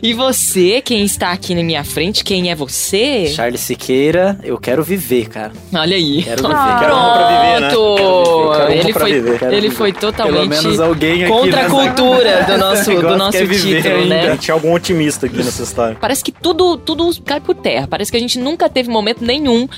E 0.02 0.12
você, 0.12 0.80
quem 0.84 1.04
está 1.04 1.30
aqui 1.30 1.54
na 1.54 1.62
minha 1.62 1.84
frente, 1.84 2.24
quem 2.24 2.33
é 2.50 2.54
você? 2.54 3.26
Charles 3.34 3.60
Siqueira, 3.60 4.38
eu 4.42 4.58
quero 4.58 4.82
viver, 4.82 5.28
cara. 5.28 5.52
Olha 5.74 5.96
aí. 5.96 6.22
Quero 6.22 6.42
viver. 6.42 6.54
Ah. 6.56 6.76
Quero 6.80 6.94
um 6.94 7.12
pra 7.12 7.28
viver, 7.28 7.60
né? 7.60 7.68
Pronto! 7.70 8.52
Quero 8.56 8.72
Ele 8.72 8.92
foi, 8.92 9.12
viver. 9.12 9.38
Quero 9.38 9.52
ele 9.52 9.60
viver. 9.62 9.74
foi 9.76 9.92
Pelo 9.92 10.12
totalmente 10.12 10.48
menos 10.48 10.80
alguém 10.80 11.24
aqui 11.24 11.32
contra 11.32 11.60
a 11.66 11.70
cultura 11.70 12.42
do 12.46 12.58
nosso, 12.58 12.90
do 12.94 13.16
nosso 13.16 13.38
viver 13.38 13.82
título, 13.82 14.02
ainda. 14.02 14.14
né? 14.14 14.36
Tinha 14.36 14.54
algum 14.54 14.72
otimista 14.72 15.26
aqui 15.26 15.36
nessa 15.36 15.62
história. 15.62 15.96
Parece 16.00 16.24
que 16.24 16.32
tudo, 16.32 16.76
tudo 16.76 17.10
cai 17.24 17.40
por 17.40 17.54
terra. 17.54 17.86
Parece 17.86 18.10
que 18.10 18.16
a 18.16 18.20
gente 18.20 18.38
nunca 18.38 18.68
teve 18.68 18.88
momento 18.90 19.24
nenhum 19.24 19.68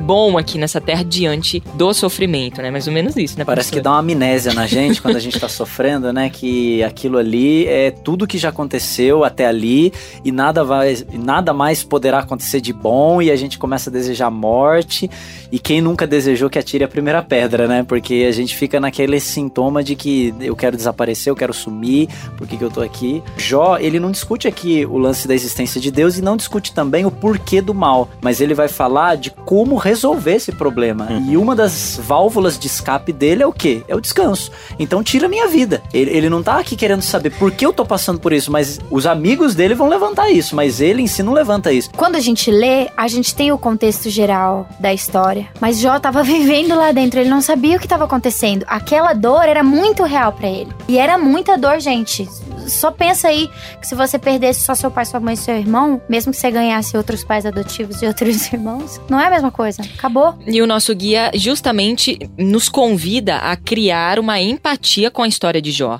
bom 0.00 0.38
aqui 0.38 0.58
nessa 0.58 0.80
terra 0.80 1.02
diante 1.02 1.62
do 1.74 1.92
sofrimento, 1.92 2.62
né? 2.62 2.70
Mais 2.70 2.86
ou 2.86 2.92
menos 2.92 3.16
isso, 3.16 3.38
né? 3.38 3.44
Parece 3.44 3.70
que 3.70 3.80
professor? 3.80 3.82
dá 3.82 3.90
uma 3.92 3.98
amnésia 3.98 4.54
na 4.54 4.66
gente 4.66 5.00
quando 5.02 5.16
a 5.16 5.20
gente 5.20 5.38
tá 5.38 5.48
sofrendo, 5.48 6.12
né? 6.12 6.30
Que 6.30 6.82
aquilo 6.82 7.18
ali 7.18 7.66
é 7.66 7.90
tudo 7.90 8.26
que 8.26 8.38
já 8.38 8.50
aconteceu 8.50 9.24
até 9.24 9.46
ali 9.46 9.92
e 10.24 10.30
nada, 10.30 10.64
vai, 10.64 10.96
nada 11.12 11.52
mais 11.52 11.82
poderá 11.82 12.20
acontecer 12.20 12.60
de 12.60 12.72
bom 12.72 13.20
e 13.20 13.30
a 13.30 13.36
gente 13.36 13.58
começa 13.58 13.90
a 13.90 13.92
desejar 13.92 14.30
morte. 14.30 15.10
E 15.50 15.58
quem 15.58 15.80
nunca 15.80 16.06
desejou 16.06 16.50
que 16.50 16.58
atire 16.58 16.84
a 16.84 16.88
primeira 16.88 17.22
pedra, 17.22 17.66
né? 17.66 17.82
Porque 17.82 18.26
a 18.28 18.32
gente 18.32 18.54
fica 18.54 18.80
naquele 18.80 19.18
sintoma 19.20 19.82
de 19.82 19.94
que 19.94 20.34
eu 20.40 20.56
quero 20.56 20.76
desaparecer, 20.76 21.30
eu 21.30 21.36
quero 21.36 21.54
sumir, 21.54 22.08
por 22.36 22.46
que, 22.46 22.56
que 22.56 22.64
eu 22.64 22.70
tô 22.70 22.80
aqui? 22.80 23.22
Jó, 23.36 23.78
ele 23.78 24.00
não 24.00 24.10
discute 24.10 24.48
aqui 24.48 24.84
o 24.84 24.98
lance 24.98 25.28
da 25.28 25.34
existência 25.34 25.80
de 25.80 25.90
Deus 25.90 26.18
e 26.18 26.22
não 26.22 26.36
discute 26.36 26.72
também 26.72 27.04
o 27.04 27.10
porquê 27.10 27.60
do 27.60 27.74
mal, 27.74 28.08
mas 28.20 28.40
ele 28.40 28.54
vai 28.54 28.68
falar 28.68 29.16
de 29.16 29.30
como 29.30 29.76
resolver 29.86 30.34
esse 30.34 30.52
problema. 30.52 31.06
Uhum. 31.10 31.30
E 31.30 31.36
uma 31.36 31.54
das 31.54 31.98
válvulas 32.02 32.58
de 32.58 32.66
escape 32.66 33.12
dele 33.12 33.42
é 33.42 33.46
o 33.46 33.52
quê? 33.52 33.82
É 33.88 33.94
o 33.94 34.00
descanso. 34.00 34.50
Então 34.78 35.02
tira 35.02 35.28
minha 35.28 35.46
vida. 35.46 35.82
Ele, 35.92 36.10
ele 36.10 36.28
não 36.28 36.42
tá 36.42 36.58
aqui 36.58 36.76
querendo 36.76 37.02
saber 37.02 37.30
por 37.30 37.50
que 37.50 37.64
eu 37.64 37.72
tô 37.72 37.84
passando 37.84 38.18
por 38.18 38.32
isso, 38.32 38.50
mas 38.50 38.78
os 38.90 39.06
amigos 39.06 39.54
dele 39.54 39.74
vão 39.74 39.88
levantar 39.88 40.30
isso, 40.30 40.54
mas 40.54 40.80
ele 40.80 41.02
em 41.02 41.06
si 41.06 41.22
não 41.22 41.32
levanta 41.32 41.72
isso. 41.72 41.90
Quando 41.96 42.16
a 42.16 42.20
gente 42.20 42.50
lê, 42.50 42.88
a 42.96 43.08
gente 43.08 43.34
tem 43.34 43.52
o 43.52 43.58
contexto 43.58 44.10
geral 44.10 44.68
da 44.80 44.92
história, 44.92 45.48
mas 45.60 45.78
Jó 45.78 45.98
tava 45.98 46.22
vivendo 46.24 46.74
lá 46.74 46.92
dentro, 46.92 47.20
ele 47.20 47.30
não 47.30 47.40
sabia 47.40 47.76
o 47.76 47.78
que 47.78 47.86
estava 47.86 48.04
acontecendo. 48.04 48.64
Aquela 48.66 49.12
dor 49.12 49.44
era 49.44 49.62
muito 49.62 50.02
real 50.02 50.32
para 50.32 50.48
ele. 50.48 50.72
E 50.88 50.98
era 50.98 51.16
muita 51.16 51.56
dor, 51.56 51.80
gente 51.80 52.28
só 52.66 52.90
pensa 52.90 53.28
aí 53.28 53.48
que 53.80 53.86
se 53.86 53.94
você 53.94 54.18
perdesse 54.18 54.60
só 54.60 54.74
seu 54.74 54.90
pai, 54.90 55.04
sua 55.04 55.20
mãe 55.20 55.34
e 55.34 55.36
seu 55.36 55.56
irmão, 55.56 56.00
mesmo 56.08 56.32
que 56.32 56.38
você 56.38 56.50
ganhasse 56.50 56.96
outros 56.96 57.24
pais 57.24 57.46
adotivos 57.46 58.02
e 58.02 58.06
outros 58.06 58.46
irmãos, 58.52 59.00
não 59.08 59.20
é 59.20 59.26
a 59.26 59.30
mesma 59.30 59.50
coisa. 59.50 59.82
Acabou. 59.82 60.38
E 60.46 60.60
o 60.60 60.66
nosso 60.66 60.94
guia 60.94 61.30
justamente 61.34 62.18
nos 62.38 62.68
convida 62.68 63.36
a 63.36 63.56
criar 63.56 64.18
uma 64.18 64.40
empatia 64.40 65.10
com 65.10 65.22
a 65.22 65.28
história 65.28 65.60
de 65.60 65.70
Jó. 65.70 65.98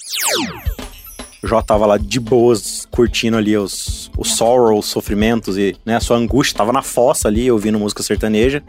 Jó 1.43 1.63
tava 1.63 1.87
lá 1.87 1.97
de 1.97 2.19
boas, 2.19 2.87
curtindo 2.91 3.37
ali 3.37 3.57
os, 3.57 4.11
os 4.17 4.37
sorrow, 4.37 4.79
os 4.79 4.87
sofrimentos 4.87 5.57
e 5.57 5.77
né, 5.85 5.97
a 5.97 6.01
sua 6.01 6.17
angústia. 6.17 6.59
Tava 6.59 6.73
na 6.73 6.83
fossa 6.83 7.29
ali, 7.29 7.51
ouvindo 7.51 7.79
música 7.79 8.03
sertaneja. 8.03 8.63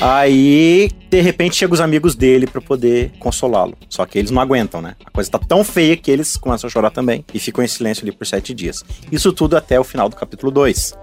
Aí, 0.00 0.90
de 1.12 1.20
repente, 1.20 1.56
chegam 1.56 1.74
os 1.74 1.80
amigos 1.82 2.14
dele 2.14 2.46
para 2.46 2.58
poder 2.58 3.12
consolá-lo. 3.18 3.76
Só 3.86 4.06
que 4.06 4.18
eles 4.18 4.30
não 4.30 4.40
aguentam, 4.40 4.80
né? 4.80 4.94
A 5.04 5.10
coisa 5.10 5.30
tá 5.30 5.38
tão 5.38 5.62
feia 5.62 5.94
que 5.94 6.10
eles 6.10 6.38
começam 6.38 6.66
a 6.68 6.70
chorar 6.70 6.90
também 6.90 7.22
e 7.34 7.38
ficam 7.38 7.62
em 7.62 7.68
silêncio 7.68 8.02
ali 8.02 8.12
por 8.12 8.26
sete 8.26 8.54
dias. 8.54 8.82
Isso 9.10 9.30
tudo 9.30 9.54
até 9.54 9.78
o 9.78 9.84
final 9.84 10.08
do 10.08 10.16
capítulo 10.16 10.50
2. 10.50 10.94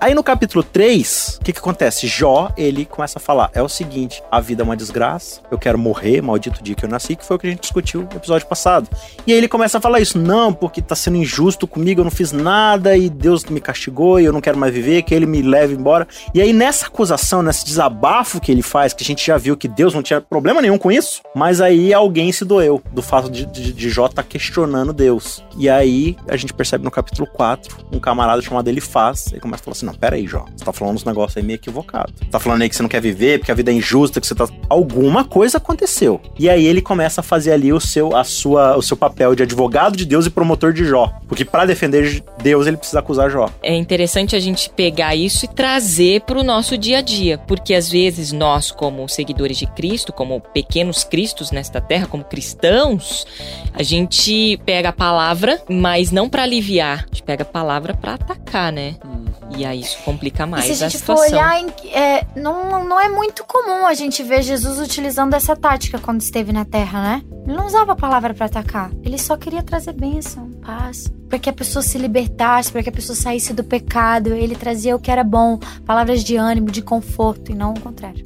Aí 0.00 0.14
no 0.14 0.24
capítulo 0.24 0.64
3, 0.64 1.38
o 1.40 1.44
que, 1.44 1.52
que 1.52 1.60
acontece? 1.60 2.08
Jó, 2.08 2.52
ele 2.56 2.84
começa 2.84 3.20
a 3.20 3.22
falar: 3.22 3.52
é 3.54 3.62
o 3.62 3.68
seguinte, 3.68 4.20
a 4.32 4.40
vida 4.40 4.62
é 4.62 4.64
uma 4.64 4.76
desgraça, 4.76 5.40
eu 5.48 5.56
quero 5.56 5.78
morrer, 5.78 6.20
maldito 6.20 6.60
dia 6.60 6.74
que 6.74 6.84
eu 6.84 6.88
nasci, 6.88 7.14
que 7.14 7.24
foi 7.24 7.36
o 7.36 7.38
que 7.38 7.46
a 7.46 7.50
gente 7.50 7.60
discutiu 7.60 8.00
no 8.00 8.16
episódio 8.16 8.48
passado. 8.48 8.88
E 9.24 9.30
aí 9.30 9.38
ele 9.38 9.46
começa 9.46 9.78
a 9.78 9.80
falar 9.80 10.00
isso: 10.00 10.18
não, 10.18 10.52
porque 10.52 10.82
tá 10.82 10.96
sendo 10.96 11.18
injusto 11.18 11.68
comigo, 11.68 12.00
eu 12.00 12.04
não 12.04 12.10
fiz 12.10 12.32
nada 12.32 12.96
e 12.96 13.08
Deus 13.08 13.44
me 13.44 13.60
castigou 13.60 14.18
e 14.18 14.24
eu 14.24 14.32
não 14.32 14.40
quero 14.40 14.58
mais 14.58 14.74
viver, 14.74 15.02
que 15.02 15.14
ele 15.14 15.24
me 15.24 15.40
leve 15.40 15.72
embora. 15.72 16.08
E 16.34 16.40
aí 16.40 16.52
nessa 16.52 16.86
acusação, 16.86 17.44
nesse 17.44 17.64
desabafo 17.64 18.40
que 18.40 18.50
ele 18.50 18.62
faz, 18.62 18.92
que 18.92 19.04
a 19.04 19.06
gente 19.06 19.24
já 19.24 19.38
viu 19.38 19.51
que 19.56 19.68
Deus 19.68 19.94
não 19.94 20.02
tinha 20.02 20.20
problema 20.20 20.60
nenhum 20.60 20.78
com 20.78 20.90
isso, 20.90 21.22
mas 21.34 21.60
aí 21.60 21.92
alguém 21.92 22.32
se 22.32 22.44
doeu 22.44 22.82
do 22.92 23.02
fato 23.02 23.30
de, 23.30 23.46
de, 23.46 23.72
de 23.72 23.90
Jó 23.90 24.06
estar 24.06 24.22
tá 24.22 24.28
questionando 24.28 24.92
Deus. 24.92 25.42
E 25.56 25.68
aí 25.68 26.16
a 26.28 26.36
gente 26.36 26.52
percebe 26.52 26.84
no 26.84 26.90
capítulo 26.90 27.26
4, 27.32 27.76
um 27.92 27.98
camarada 27.98 28.40
chamado 28.42 28.68
Elifaz, 28.68 29.26
ele 29.32 29.40
começa 29.40 29.62
a 29.62 29.64
falar 29.64 29.72
assim: 29.72 29.86
não, 29.86 29.94
pera 29.94 30.16
aí, 30.16 30.26
Jó, 30.26 30.44
você 30.54 30.64
tá 30.64 30.72
falando 30.72 30.96
uns 30.96 31.04
negócios 31.04 31.36
aí 31.36 31.42
meio 31.42 31.56
equivocado. 31.56 32.12
Tá 32.30 32.38
falando 32.38 32.62
aí 32.62 32.68
que 32.68 32.76
você 32.76 32.82
não 32.82 32.88
quer 32.88 33.00
viver, 33.00 33.38
porque 33.38 33.52
a 33.52 33.54
vida 33.54 33.70
é 33.70 33.74
injusta, 33.74 34.20
que 34.20 34.26
você 34.26 34.34
tá. 34.34 34.48
Alguma 34.68 35.24
coisa 35.24 35.58
aconteceu. 35.58 36.20
E 36.38 36.48
aí 36.48 36.64
ele 36.64 36.80
começa 36.80 37.20
a 37.20 37.24
fazer 37.24 37.52
ali 37.52 37.72
o 37.72 37.80
seu, 37.80 38.16
a 38.16 38.24
sua, 38.24 38.76
o 38.76 38.82
seu 38.82 38.96
papel 38.96 39.34
de 39.34 39.42
advogado 39.42 39.96
de 39.96 40.04
Deus 40.04 40.26
e 40.26 40.30
promotor 40.30 40.72
de 40.72 40.84
Jó. 40.84 41.12
Porque 41.28 41.44
para 41.44 41.64
defender 41.64 42.22
Deus, 42.42 42.66
ele 42.66 42.76
precisa 42.76 43.00
acusar 43.00 43.30
Jó. 43.30 43.48
É 43.62 43.74
interessante 43.74 44.34
a 44.36 44.40
gente 44.40 44.70
pegar 44.70 45.14
isso 45.14 45.44
e 45.44 45.48
trazer 45.48 46.22
pro 46.22 46.42
nosso 46.42 46.76
dia 46.76 46.98
a 46.98 47.00
dia, 47.00 47.38
porque 47.38 47.74
às 47.74 47.90
vezes 47.90 48.32
nós, 48.32 48.70
como 48.70 49.08
seguidores 49.08 49.41
de 49.48 49.66
Cristo, 49.66 50.12
como 50.12 50.40
pequenos 50.40 51.04
cristos 51.04 51.50
nesta 51.50 51.80
terra, 51.80 52.06
como 52.06 52.24
cristãos, 52.24 53.26
a 53.72 53.82
gente 53.82 54.60
pega 54.64 54.90
a 54.90 54.92
palavra, 54.92 55.62
mas 55.68 56.10
não 56.10 56.28
para 56.28 56.42
aliviar, 56.42 57.04
a 57.04 57.06
gente 57.06 57.22
pega 57.22 57.42
a 57.42 57.46
palavra 57.46 57.94
para 57.94 58.14
atacar, 58.14 58.72
né? 58.72 58.96
Hum. 59.04 59.22
E 59.56 59.64
aí 59.64 59.80
isso 59.80 59.98
complica 60.04 60.46
mais 60.46 60.64
e 60.66 60.74
se 60.74 60.82
a, 60.82 60.86
a 60.86 60.88
gente 60.88 60.98
situação. 60.98 61.28
for 61.28 61.34
olhar, 61.34 61.64
é, 61.92 62.26
não, 62.34 62.84
não 62.84 63.00
é 63.00 63.08
muito 63.08 63.44
comum 63.44 63.86
a 63.86 63.94
gente 63.94 64.22
ver 64.22 64.42
Jesus 64.42 64.78
utilizando 64.78 65.34
essa 65.34 65.54
tática 65.54 65.98
quando 65.98 66.20
esteve 66.20 66.52
na 66.52 66.64
Terra, 66.64 67.02
né? 67.02 67.22
Ele 67.46 67.56
não 67.56 67.66
usava 67.66 67.92
a 67.92 67.96
palavra 67.96 68.32
para 68.32 68.46
atacar. 68.46 68.90
Ele 69.02 69.18
só 69.18 69.36
queria 69.36 69.62
trazer 69.62 69.92
bênção, 69.92 70.50
paz, 70.64 71.12
para 71.28 71.38
que 71.38 71.50
a 71.50 71.52
pessoa 71.52 71.82
se 71.82 71.98
libertasse, 71.98 72.70
para 72.70 72.82
que 72.82 72.88
a 72.88 72.92
pessoa 72.92 73.16
saísse 73.16 73.52
do 73.52 73.64
pecado. 73.64 74.32
Ele 74.32 74.54
trazia 74.54 74.96
o 74.96 75.00
que 75.00 75.10
era 75.10 75.24
bom, 75.24 75.58
palavras 75.84 76.22
de 76.24 76.36
ânimo, 76.36 76.70
de 76.70 76.80
conforto 76.80 77.50
e 77.50 77.54
não 77.54 77.74
o 77.74 77.80
contrário. 77.80 78.22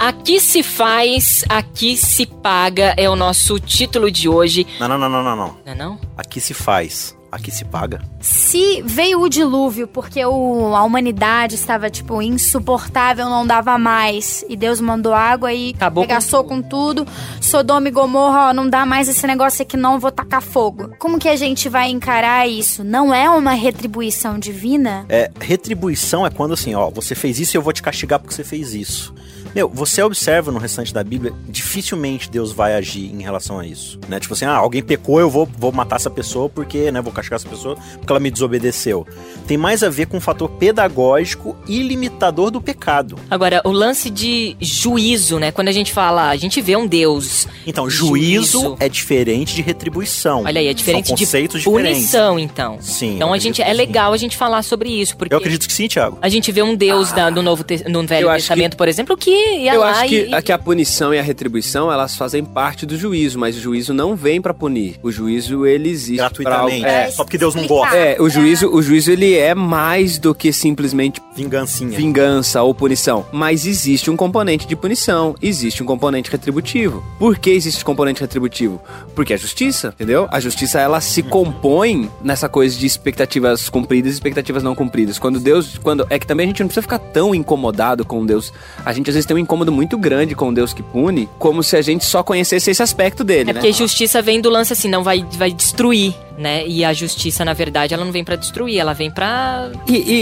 Aqui 0.00 0.40
se 0.40 0.62
faz, 0.62 1.44
aqui 1.46 1.94
se 1.94 2.24
paga 2.24 2.94
é 2.96 3.10
o 3.10 3.14
nosso 3.14 3.60
título 3.60 4.10
de 4.10 4.30
hoje. 4.30 4.66
Não, 4.80 4.88
não, 4.88 4.96
não, 4.96 5.10
não, 5.10 5.22
não. 5.22 5.36
Não, 5.36 5.56
é 5.66 5.74
não? 5.74 6.00
Aqui 6.16 6.40
se 6.40 6.54
faz 6.54 7.14
aqui 7.30 7.50
se 7.50 7.64
paga? 7.64 8.02
Se 8.20 8.82
veio 8.82 9.20
o 9.20 9.28
dilúvio 9.28 9.86
porque 9.86 10.24
o, 10.24 10.74
a 10.74 10.82
humanidade 10.82 11.54
estava, 11.54 11.88
tipo, 11.88 12.20
insuportável, 12.20 13.26
não 13.26 13.46
dava 13.46 13.78
mais, 13.78 14.44
e 14.48 14.56
Deus 14.56 14.80
mandou 14.80 15.14
água 15.14 15.52
e 15.52 15.70
Acabou 15.70 16.02
regaçou 16.02 16.42
com, 16.42 16.60
com 16.60 16.68
tudo, 16.68 17.06
Sodoma 17.40 17.88
e 17.88 17.90
Gomorra, 17.90 18.48
ó, 18.48 18.52
não 18.52 18.68
dá 18.68 18.84
mais 18.84 19.08
esse 19.08 19.26
negócio 19.26 19.62
aqui 19.62 19.76
não, 19.76 20.00
vou 20.00 20.10
tacar 20.10 20.42
fogo. 20.42 20.90
Como 20.98 21.18
que 21.18 21.28
a 21.28 21.36
gente 21.36 21.68
vai 21.68 21.90
encarar 21.90 22.48
isso? 22.48 22.82
Não 22.82 23.14
é 23.14 23.30
uma 23.30 23.52
retribuição 23.52 24.38
divina? 24.38 25.06
É, 25.08 25.30
retribuição 25.40 26.26
é 26.26 26.30
quando 26.30 26.54
assim, 26.54 26.74
ó, 26.74 26.90
você 26.90 27.14
fez 27.14 27.38
isso 27.38 27.56
e 27.56 27.58
eu 27.58 27.62
vou 27.62 27.72
te 27.72 27.82
castigar 27.82 28.18
porque 28.18 28.34
você 28.34 28.44
fez 28.44 28.74
isso. 28.74 29.14
Meu, 29.54 29.68
você 29.68 30.02
observa 30.02 30.52
no 30.52 30.58
restante 30.58 30.94
da 30.94 31.02
Bíblia, 31.02 31.32
dificilmente 31.48 32.30
Deus 32.30 32.52
vai 32.52 32.74
agir 32.74 33.06
em 33.12 33.22
relação 33.22 33.58
a 33.58 33.66
isso, 33.66 33.98
né? 34.08 34.20
Tipo 34.20 34.34
assim, 34.34 34.44
ah, 34.44 34.54
alguém 34.54 34.82
pecou, 34.82 35.18
eu 35.18 35.28
vou, 35.28 35.48
vou 35.58 35.72
matar 35.72 35.96
essa 35.96 36.10
pessoa 36.10 36.48
porque, 36.48 36.90
né, 36.92 37.00
vou 37.00 37.12
castigar 37.12 37.36
essa 37.36 37.48
pessoa 37.48 37.76
porque 37.94 38.12
ela 38.12 38.20
me 38.20 38.30
desobedeceu. 38.30 39.06
Tem 39.46 39.56
mais 39.56 39.82
a 39.82 39.88
ver 39.88 40.06
com 40.06 40.18
um 40.18 40.20
fator 40.20 40.48
pedagógico 40.48 41.56
e 41.66 41.82
limitador 41.82 42.50
do 42.50 42.60
pecado. 42.60 43.16
Agora, 43.28 43.60
o 43.64 43.72
lance 43.72 44.08
de 44.08 44.56
juízo, 44.60 45.38
né? 45.38 45.50
Quando 45.50 45.68
a 45.68 45.72
gente 45.72 45.92
fala, 45.92 46.28
a 46.28 46.36
gente 46.36 46.60
vê 46.60 46.76
um 46.76 46.86
Deus. 46.86 47.48
Então, 47.66 47.90
juízo, 47.90 48.60
juízo. 48.60 48.76
é 48.78 48.88
diferente 48.88 49.54
de 49.54 49.62
retribuição. 49.62 50.44
Olha 50.44 50.60
aí, 50.60 50.68
é 50.68 50.74
diferente 50.74 51.08
São 51.08 51.16
conceitos 51.16 51.62
de 51.62 51.64
punição, 51.64 52.36
diferentes. 52.36 52.52
então. 52.52 52.78
Sim. 52.80 53.16
Então 53.16 53.32
a 53.32 53.38
gente 53.38 53.60
é 53.62 53.72
legal 53.72 54.12
a 54.12 54.16
gente 54.16 54.36
falar 54.36 54.62
sobre 54.62 54.88
isso, 54.88 55.16
porque 55.16 55.34
Eu 55.34 55.38
acredito 55.38 55.66
que 55.66 55.72
sim, 55.72 55.88
Thiago. 55.88 56.18
A 56.22 56.28
gente 56.28 56.52
vê 56.52 56.62
um 56.62 56.74
Deus 56.74 57.12
ah, 57.12 57.16
da, 57.16 57.30
no 57.30 57.42
Novo 57.42 57.64
no 57.88 58.06
Velho 58.06 58.28
Testamento, 58.32 58.72
que... 58.72 58.76
por 58.76 58.88
exemplo, 58.88 59.16
que 59.20 59.66
eu 59.66 59.82
acho 59.82 60.06
que, 60.06 60.28
e... 60.34 60.42
que 60.42 60.50
a 60.50 60.58
punição 60.58 61.12
e 61.14 61.18
a 61.18 61.22
retribuição, 61.22 61.92
elas 61.92 62.16
fazem 62.16 62.44
parte 62.44 62.86
do 62.86 62.96
juízo, 62.96 63.38
mas 63.38 63.56
o 63.56 63.60
juízo 63.60 63.92
não 63.92 64.16
vem 64.16 64.40
para 64.40 64.54
punir. 64.54 64.98
O 65.02 65.12
juízo, 65.12 65.66
ele 65.66 65.90
existe 65.90 66.16
gratuitamente. 66.16 66.80
Pra... 66.80 66.90
É, 66.90 67.10
só 67.10 67.22
porque 67.22 67.38
Deus 67.38 67.54
não 67.54 67.66
gosta. 67.66 67.96
É, 67.96 68.16
o 68.20 68.28
juízo, 68.28 68.68
o 68.74 68.82
juízo 68.82 69.10
ele 69.10 69.36
é 69.36 69.54
mais 69.54 70.18
do 70.18 70.34
que 70.34 70.52
simplesmente 70.52 71.20
vingancinha. 71.36 71.96
Vingança 71.96 72.62
ou 72.62 72.74
punição, 72.74 73.26
mas 73.30 73.66
existe 73.66 74.10
um 74.10 74.16
componente 74.16 74.66
de 74.66 74.74
punição, 74.74 75.34
existe 75.42 75.82
um 75.82 75.86
componente 75.86 76.30
retributivo. 76.30 77.04
Por 77.18 77.38
que 77.38 77.50
existe 77.50 77.84
componente 77.84 78.20
retributivo? 78.20 78.80
Porque 79.14 79.34
é 79.34 79.36
justiça, 79.36 79.88
entendeu? 79.88 80.26
A 80.30 80.40
justiça 80.40 80.80
ela 80.80 81.00
se 81.00 81.22
compõe 81.22 82.10
nessa 82.22 82.48
coisa 82.48 82.78
de 82.78 82.86
expectativas 82.86 83.68
cumpridas 83.68 84.12
e 84.12 84.14
expectativas 84.14 84.62
não 84.62 84.74
cumpridas. 84.74 85.18
Quando 85.18 85.38
Deus, 85.38 85.78
quando 85.78 86.06
é 86.08 86.18
que 86.18 86.26
também 86.26 86.44
a 86.44 86.46
gente 86.48 86.60
não 86.60 86.68
precisa 86.68 86.82
ficar 86.82 86.98
tão 86.98 87.34
incomodado 87.34 88.04
com 88.04 88.24
Deus. 88.24 88.52
A 88.84 88.92
gente 88.92 89.09
às 89.10 89.14
vezes 89.14 89.26
tem 89.26 89.36
um 89.36 89.38
incômodo 89.38 89.70
muito 89.70 89.98
grande 89.98 90.34
com 90.34 90.52
Deus 90.52 90.72
que 90.72 90.82
pune, 90.82 91.28
como 91.38 91.62
se 91.62 91.76
a 91.76 91.82
gente 91.82 92.04
só 92.04 92.22
conhecesse 92.22 92.70
esse 92.70 92.82
aspecto 92.82 93.22
dele, 93.22 93.50
é 93.50 93.52
né? 93.52 93.60
porque 93.60 93.72
justiça 93.72 94.22
vem 94.22 94.40
do 94.40 94.48
lance 94.48 94.72
assim, 94.72 94.88
não 94.88 95.02
vai, 95.02 95.24
vai 95.32 95.52
destruir, 95.52 96.14
né? 96.38 96.66
E 96.66 96.84
a 96.84 96.92
justiça, 96.92 97.44
na 97.44 97.52
verdade, 97.52 97.94
ela 97.94 98.04
não 98.04 98.12
vem 98.12 98.24
para 98.24 98.36
destruir, 98.36 98.78
ela 98.78 98.92
vem 98.92 99.10
para 99.10 99.70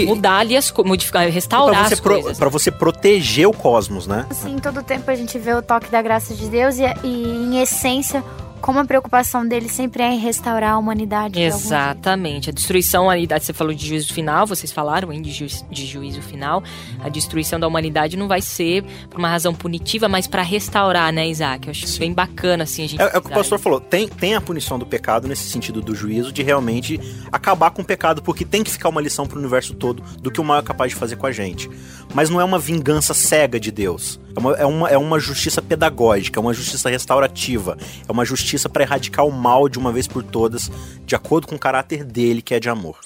mudar 0.05 0.39
ali 0.39 0.57
as 0.57 0.71
modificar, 0.85 1.27
restaurar 1.29 1.85
pra 1.85 1.93
as 1.93 1.99
coisas. 1.99 2.37
Para 2.37 2.49
você 2.49 2.71
proteger 2.71 3.47
o 3.47 3.53
cosmos, 3.53 4.07
né? 4.07 4.25
Sim, 4.31 4.57
todo 4.57 4.83
tempo 4.83 5.09
a 5.09 5.15
gente 5.15 5.37
vê 5.37 5.53
o 5.53 5.61
toque 5.61 5.89
da 5.89 6.01
graça 6.01 6.33
de 6.33 6.47
Deus 6.47 6.77
e, 6.77 6.83
e 7.03 7.23
em 7.25 7.61
essência 7.61 8.23
como 8.61 8.79
a 8.79 8.85
preocupação 8.85 9.47
dele 9.47 9.69
sempre 9.69 10.03
é 10.03 10.11
em 10.11 10.19
restaurar 10.19 10.73
a 10.73 10.77
humanidade. 10.77 11.39
Exatamente. 11.39 12.49
A 12.49 12.53
destruição 12.53 13.01
da 13.01 13.07
humanidade, 13.07 13.45
você 13.45 13.53
falou 13.53 13.73
de 13.73 13.87
juízo 13.87 14.13
final, 14.13 14.45
vocês 14.45 14.71
falaram 14.71 15.11
hein, 15.11 15.21
de, 15.21 15.31
ju 15.31 15.47
de 15.69 15.85
juízo 15.85 16.21
final. 16.21 16.63
A 16.99 17.09
destruição 17.09 17.59
da 17.59 17.67
humanidade 17.67 18.17
não 18.17 18.27
vai 18.27 18.41
ser 18.41 18.83
por 19.09 19.19
uma 19.19 19.29
razão 19.29 19.53
punitiva, 19.53 20.07
mas 20.07 20.27
para 20.27 20.41
restaurar, 20.41 21.11
né, 21.11 21.27
Isaac? 21.27 21.67
Eu 21.67 21.71
acho 21.71 21.87
Sim. 21.87 21.99
bem 21.99 22.13
bacana, 22.13 22.63
assim, 22.63 22.83
a 22.83 22.87
gente. 22.87 23.01
É, 23.01 23.15
é 23.15 23.17
o 23.17 23.21
que 23.21 23.29
o 23.29 23.33
pastor 23.33 23.59
falou. 23.59 23.79
Tem, 23.79 24.07
tem 24.07 24.35
a 24.35 24.41
punição 24.41 24.77
do 24.77 24.85
pecado 24.85 25.27
nesse 25.27 25.49
sentido 25.49 25.81
do 25.81 25.95
juízo, 25.95 26.31
de 26.31 26.43
realmente 26.43 26.99
acabar 27.31 27.71
com 27.71 27.81
o 27.81 27.85
pecado, 27.85 28.21
porque 28.21 28.45
tem 28.45 28.63
que 28.63 28.71
ficar 28.71 28.89
uma 28.89 29.01
lição 29.01 29.25
pro 29.25 29.39
universo 29.39 29.73
todo 29.73 30.03
do 30.21 30.29
que 30.29 30.41
o 30.41 30.43
mal 30.43 30.59
é 30.59 30.61
capaz 30.61 30.91
de 30.91 30.97
fazer 30.97 31.15
com 31.15 31.25
a 31.25 31.31
gente. 31.31 31.69
Mas 32.13 32.29
não 32.29 32.41
é 32.41 32.43
uma 32.43 32.59
vingança 32.59 33.13
cega 33.13 33.59
de 33.59 33.71
Deus. 33.71 34.19
É 34.35 34.39
uma, 34.39 34.53
é 34.53 34.65
uma, 34.65 34.89
é 34.89 34.97
uma 34.97 35.19
justiça 35.19 35.61
pedagógica, 35.61 36.39
é 36.39 36.41
uma 36.41 36.53
justiça 36.53 36.89
restaurativa, 36.89 37.77
é 38.07 38.11
uma 38.11 38.23
justiça 38.23 38.48
justiça 38.49 38.67
para 38.67 38.83
erradicar 38.83 39.25
o 39.25 39.31
mal 39.31 39.69
de 39.69 39.77
uma 39.77 39.91
vez 39.91 40.07
por 40.07 40.23
todas, 40.23 40.71
de 41.05 41.15
acordo 41.15 41.45
com 41.47 41.55
o 41.55 41.59
caráter 41.59 42.03
dele, 42.03 42.41
que 42.41 42.55
é 42.55 42.59
de 42.59 42.69
amor. 42.69 42.99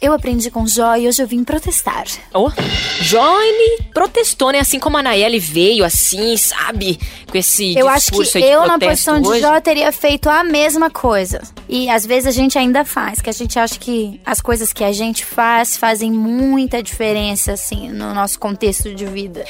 Eu 0.00 0.14
aprendi 0.14 0.50
com 0.50 0.66
Jó 0.66 0.96
e 0.96 1.06
hoje 1.06 1.22
eu 1.22 1.26
vim 1.26 1.44
protestar. 1.44 2.04
Oh, 2.32 2.50
Jó, 3.02 3.38
ele 3.42 3.82
protestou, 3.92 4.50
né? 4.50 4.60
Assim 4.60 4.78
como 4.78 4.96
a 4.96 5.02
Nayeli 5.02 5.38
veio, 5.38 5.84
assim, 5.84 6.38
sabe? 6.38 6.98
Com 7.30 7.36
esse 7.36 7.76
Eu 7.78 7.86
acho 7.86 8.10
que 8.10 8.22
de 8.22 8.40
eu, 8.40 8.66
na 8.66 8.78
posição 8.78 9.20
de 9.20 9.28
hoje. 9.28 9.40
Jó, 9.42 9.60
teria 9.60 9.92
feito 9.92 10.30
a 10.30 10.42
mesma 10.42 10.88
coisa. 10.88 11.42
E 11.68 11.90
às 11.90 12.06
vezes 12.06 12.26
a 12.28 12.30
gente 12.30 12.56
ainda 12.58 12.82
faz, 12.82 13.20
que 13.20 13.28
a 13.28 13.32
gente 13.32 13.58
acha 13.58 13.78
que 13.78 14.18
as 14.24 14.40
coisas 14.40 14.72
que 14.72 14.82
a 14.82 14.90
gente 14.92 15.22
faz 15.24 15.76
fazem 15.76 16.10
muita 16.10 16.82
diferença, 16.82 17.52
assim, 17.52 17.90
no 17.90 18.14
nosso 18.14 18.38
contexto 18.38 18.94
de 18.94 19.04
vida. 19.04 19.44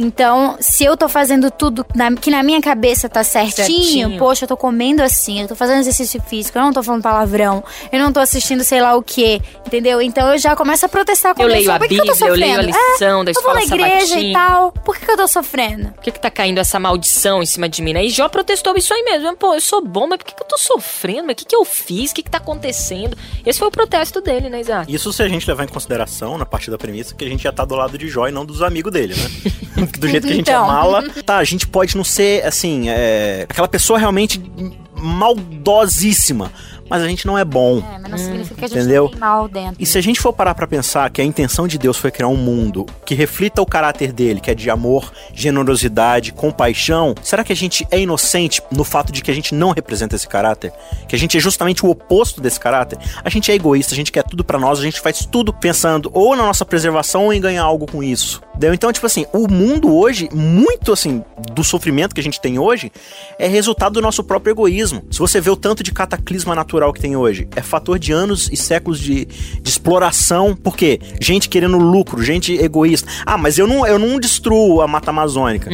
Então, 0.00 0.56
se 0.60 0.84
eu 0.84 0.96
tô 0.96 1.08
fazendo 1.08 1.50
tudo 1.50 1.84
na- 1.92 2.12
que 2.12 2.30
na 2.30 2.40
minha 2.40 2.60
cabeça 2.60 3.08
tá 3.08 3.24
certinho, 3.24 3.66
Certinho. 3.82 4.18
poxa, 4.18 4.44
eu 4.44 4.48
tô 4.48 4.56
comendo 4.56 5.02
assim, 5.02 5.40
eu 5.40 5.48
tô 5.48 5.56
fazendo 5.56 5.80
exercício 5.80 6.22
físico, 6.22 6.56
eu 6.56 6.62
não 6.62 6.72
tô 6.72 6.84
falando 6.84 7.02
palavrão, 7.02 7.64
eu 7.90 7.98
não 7.98 8.12
tô 8.12 8.20
assistindo 8.20 8.62
sei 8.62 8.80
lá 8.80 8.94
o 8.94 9.02
que, 9.02 9.42
entendeu? 9.66 9.77
Então 10.02 10.32
eu 10.32 10.38
já 10.38 10.54
começo 10.56 10.84
a 10.84 10.88
protestar 10.88 11.34
com 11.34 11.42
Eu 11.42 11.48
leio 11.48 11.70
a 11.70 11.78
Por 11.78 11.88
que 11.88 11.94
que 11.94 12.00
eu 12.00 12.06
tô 12.06 12.12
Bíblia, 12.12 12.28
eu 12.28 12.34
leio 12.34 12.52
a 12.52 12.56
sofrendo? 12.62 12.78
lição 12.92 13.24
da 13.24 13.30
eu 13.30 13.42
vou 13.42 13.54
na 13.54 13.62
escola 13.62 13.80
igreja 13.82 14.06
sabatina. 14.06 14.30
e 14.30 14.32
tal. 14.32 14.72
Por 14.72 14.96
que, 14.96 15.04
que 15.06 15.10
eu 15.12 15.16
tô 15.16 15.28
sofrendo? 15.28 15.88
Por 15.92 16.02
que, 16.02 16.12
que 16.12 16.20
tá 16.20 16.30
caindo 16.30 16.58
essa 16.58 16.78
maldição 16.80 17.42
em 17.42 17.46
cima 17.46 17.68
de 17.68 17.80
mim, 17.82 17.92
né? 17.92 18.04
E 18.04 18.10
Jó 18.10 18.28
protestou 18.28 18.74
isso 18.76 18.92
aí 18.94 19.02
mesmo. 19.04 19.36
Pô, 19.36 19.54
eu 19.54 19.60
sou 19.60 19.84
bom, 19.84 20.06
mas 20.06 20.18
por 20.18 20.24
que, 20.26 20.34
que 20.34 20.42
eu 20.42 20.46
tô 20.46 20.58
sofrendo? 20.58 21.24
Mas 21.26 21.32
o 21.34 21.36
que, 21.36 21.44
que 21.44 21.56
eu 21.56 21.64
fiz? 21.64 22.10
O 22.10 22.14
que, 22.14 22.22
que 22.22 22.30
tá 22.30 22.38
acontecendo? 22.38 23.16
Esse 23.46 23.58
foi 23.58 23.68
o 23.68 23.70
protesto 23.70 24.20
dele, 24.20 24.48
né, 24.48 24.60
Isaac? 24.60 24.92
Isso 24.92 25.12
se 25.12 25.22
a 25.22 25.28
gente 25.28 25.46
levar 25.46 25.64
em 25.64 25.68
consideração, 25.68 26.36
na 26.38 26.46
partir 26.46 26.70
da 26.70 26.78
premissa, 26.78 27.14
que 27.14 27.24
a 27.24 27.28
gente 27.28 27.42
já 27.42 27.52
tá 27.52 27.64
do 27.64 27.74
lado 27.74 27.96
de 27.98 28.08
Jó 28.08 28.26
e 28.28 28.32
não 28.32 28.44
dos 28.44 28.62
amigos 28.62 28.92
dele, 28.92 29.14
né? 29.14 29.86
do 29.98 30.08
jeito 30.08 30.26
que 30.26 30.32
a 30.32 30.36
gente 30.36 30.48
é 30.50 30.52
Então. 30.54 30.66
mala. 30.66 31.04
Tá, 31.24 31.36
a 31.38 31.44
gente 31.44 31.66
pode 31.66 31.96
não 31.96 32.04
ser, 32.04 32.44
assim, 32.44 32.88
é, 32.88 33.46
aquela 33.48 33.68
pessoa 33.68 33.98
realmente 33.98 34.40
maldosíssima, 34.94 36.52
mas 36.88 37.02
a 37.02 37.08
gente 37.08 37.26
não 37.26 37.38
é 37.38 37.44
bom. 37.44 37.78
É, 37.78 37.98
mas 37.98 38.10
não 38.10 38.18
significa 38.18 38.54
que 38.54 38.64
a 38.64 38.68
gente 38.68 38.78
entendeu? 38.78 39.04
não 39.04 39.10
tem 39.10 39.20
mal 39.20 39.48
dentro. 39.48 39.76
E 39.78 39.86
se 39.86 39.98
a 39.98 40.00
gente 40.00 40.20
for 40.20 40.32
parar 40.32 40.54
pra 40.54 40.66
pensar 40.66 41.10
que 41.10 41.20
a 41.20 41.24
intenção 41.24 41.66
de 41.68 41.78
Deus 41.78 41.96
foi 41.96 42.10
criar 42.10 42.28
um 42.28 42.36
mundo 42.36 42.86
que 43.04 43.14
reflita 43.14 43.60
o 43.62 43.66
caráter 43.66 44.12
dele, 44.12 44.40
que 44.40 44.50
é 44.50 44.54
de 44.54 44.70
amor, 44.70 45.12
generosidade, 45.32 46.32
compaixão, 46.32 47.14
será 47.22 47.44
que 47.44 47.52
a 47.52 47.56
gente 47.56 47.86
é 47.90 48.00
inocente 48.00 48.62
no 48.70 48.84
fato 48.84 49.12
de 49.12 49.22
que 49.22 49.30
a 49.30 49.34
gente 49.34 49.54
não 49.54 49.70
representa 49.70 50.16
esse 50.16 50.28
caráter? 50.28 50.72
Que 51.08 51.16
a 51.16 51.18
gente 51.18 51.36
é 51.36 51.40
justamente 51.40 51.84
o 51.84 51.90
oposto 51.90 52.40
desse 52.40 52.58
caráter? 52.58 52.98
A 53.24 53.30
gente 53.30 53.50
é 53.50 53.54
egoísta, 53.54 53.94
a 53.94 53.96
gente 53.96 54.12
quer 54.12 54.24
tudo 54.24 54.44
pra 54.44 54.58
nós, 54.58 54.78
a 54.78 54.82
gente 54.82 55.00
faz 55.00 55.24
tudo 55.24 55.52
pensando 55.52 56.10
ou 56.12 56.36
na 56.36 56.44
nossa 56.44 56.64
preservação 56.64 57.26
ou 57.26 57.32
em 57.32 57.40
ganhar 57.40 57.62
algo 57.62 57.86
com 57.86 58.02
isso. 58.02 58.40
Entendeu? 58.50 58.74
Então, 58.74 58.92
tipo 58.92 59.06
assim, 59.06 59.24
o 59.32 59.46
mundo 59.46 59.94
hoje, 59.94 60.28
muito 60.34 60.92
assim, 60.92 61.22
do 61.52 61.62
sofrimento 61.62 62.12
que 62.12 62.20
a 62.20 62.24
gente 62.24 62.40
tem 62.40 62.58
hoje, 62.58 62.90
é 63.38 63.46
resultado 63.46 63.92
do 63.94 64.02
nosso 64.02 64.24
próprio 64.24 64.52
egoísmo. 64.52 65.04
Se 65.12 65.20
você 65.20 65.40
vê 65.40 65.48
o 65.48 65.56
tanto 65.56 65.82
de 65.82 65.92
cataclisma 65.92 66.56
natural 66.56 66.77
que 66.92 67.00
tem 67.00 67.16
hoje, 67.16 67.48
é 67.54 67.60
fator 67.60 67.98
de 67.98 68.12
anos 68.12 68.48
e 68.52 68.56
séculos 68.56 68.98
de, 68.98 69.24
de 69.24 69.68
exploração. 69.68 70.54
Por 70.54 70.76
quê? 70.76 71.00
Gente 71.20 71.48
querendo 71.48 71.78
lucro, 71.78 72.22
gente 72.22 72.54
egoísta. 72.54 73.08
Ah, 73.26 73.36
mas 73.36 73.58
eu 73.58 73.66
não, 73.66 73.86
eu 73.86 73.98
não 73.98 74.18
destruo 74.18 74.80
a 74.80 74.88
Mata 74.88 75.10
Amazônica. 75.10 75.70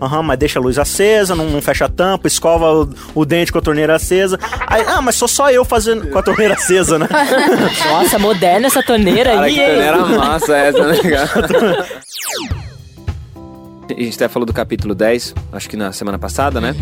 Aham, 0.00 0.22
mas 0.22 0.38
deixa 0.38 0.58
a 0.58 0.62
luz 0.62 0.78
acesa, 0.78 1.34
não, 1.34 1.50
não 1.50 1.62
fecha 1.62 1.84
a 1.84 1.88
tampa, 1.88 2.26
escova 2.26 2.72
o, 2.72 2.88
o 3.14 3.24
dente 3.24 3.52
com 3.52 3.58
a 3.58 3.62
torneira 3.62 3.94
acesa. 3.96 4.38
Aí, 4.66 4.84
ah, 4.86 5.00
mas 5.00 5.14
sou 5.14 5.28
só 5.28 5.50
eu 5.50 5.64
fazendo 5.64 6.08
com 6.08 6.18
a 6.18 6.22
torneira 6.22 6.54
acesa, 6.54 6.98
né? 6.98 7.08
Nossa, 7.88 8.18
moderna 8.18 8.66
essa 8.66 8.82
torneira 8.82 9.30
Cara, 9.30 9.42
aí, 9.42 9.54
que 9.54 9.60
torneira 9.60 10.06
massa 10.06 10.56
essa, 10.56 10.86
né, 10.86 10.96
cara? 11.02 11.86
A 13.88 14.02
gente 14.02 14.16
até 14.16 14.28
falou 14.28 14.44
do 14.44 14.52
capítulo 14.52 14.94
10, 14.94 15.34
acho 15.52 15.68
que 15.68 15.76
na 15.76 15.92
semana 15.92 16.18
passada, 16.18 16.60
né? 16.60 16.74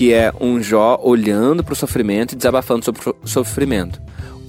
Que 0.00 0.14
é 0.14 0.32
um 0.40 0.62
Jó 0.62 0.98
olhando 1.02 1.62
pro 1.62 1.76
sofrimento 1.76 2.32
e 2.32 2.34
desabafando 2.34 2.82
sobre 2.82 3.02
o 3.10 3.28
sofrimento. 3.28 4.00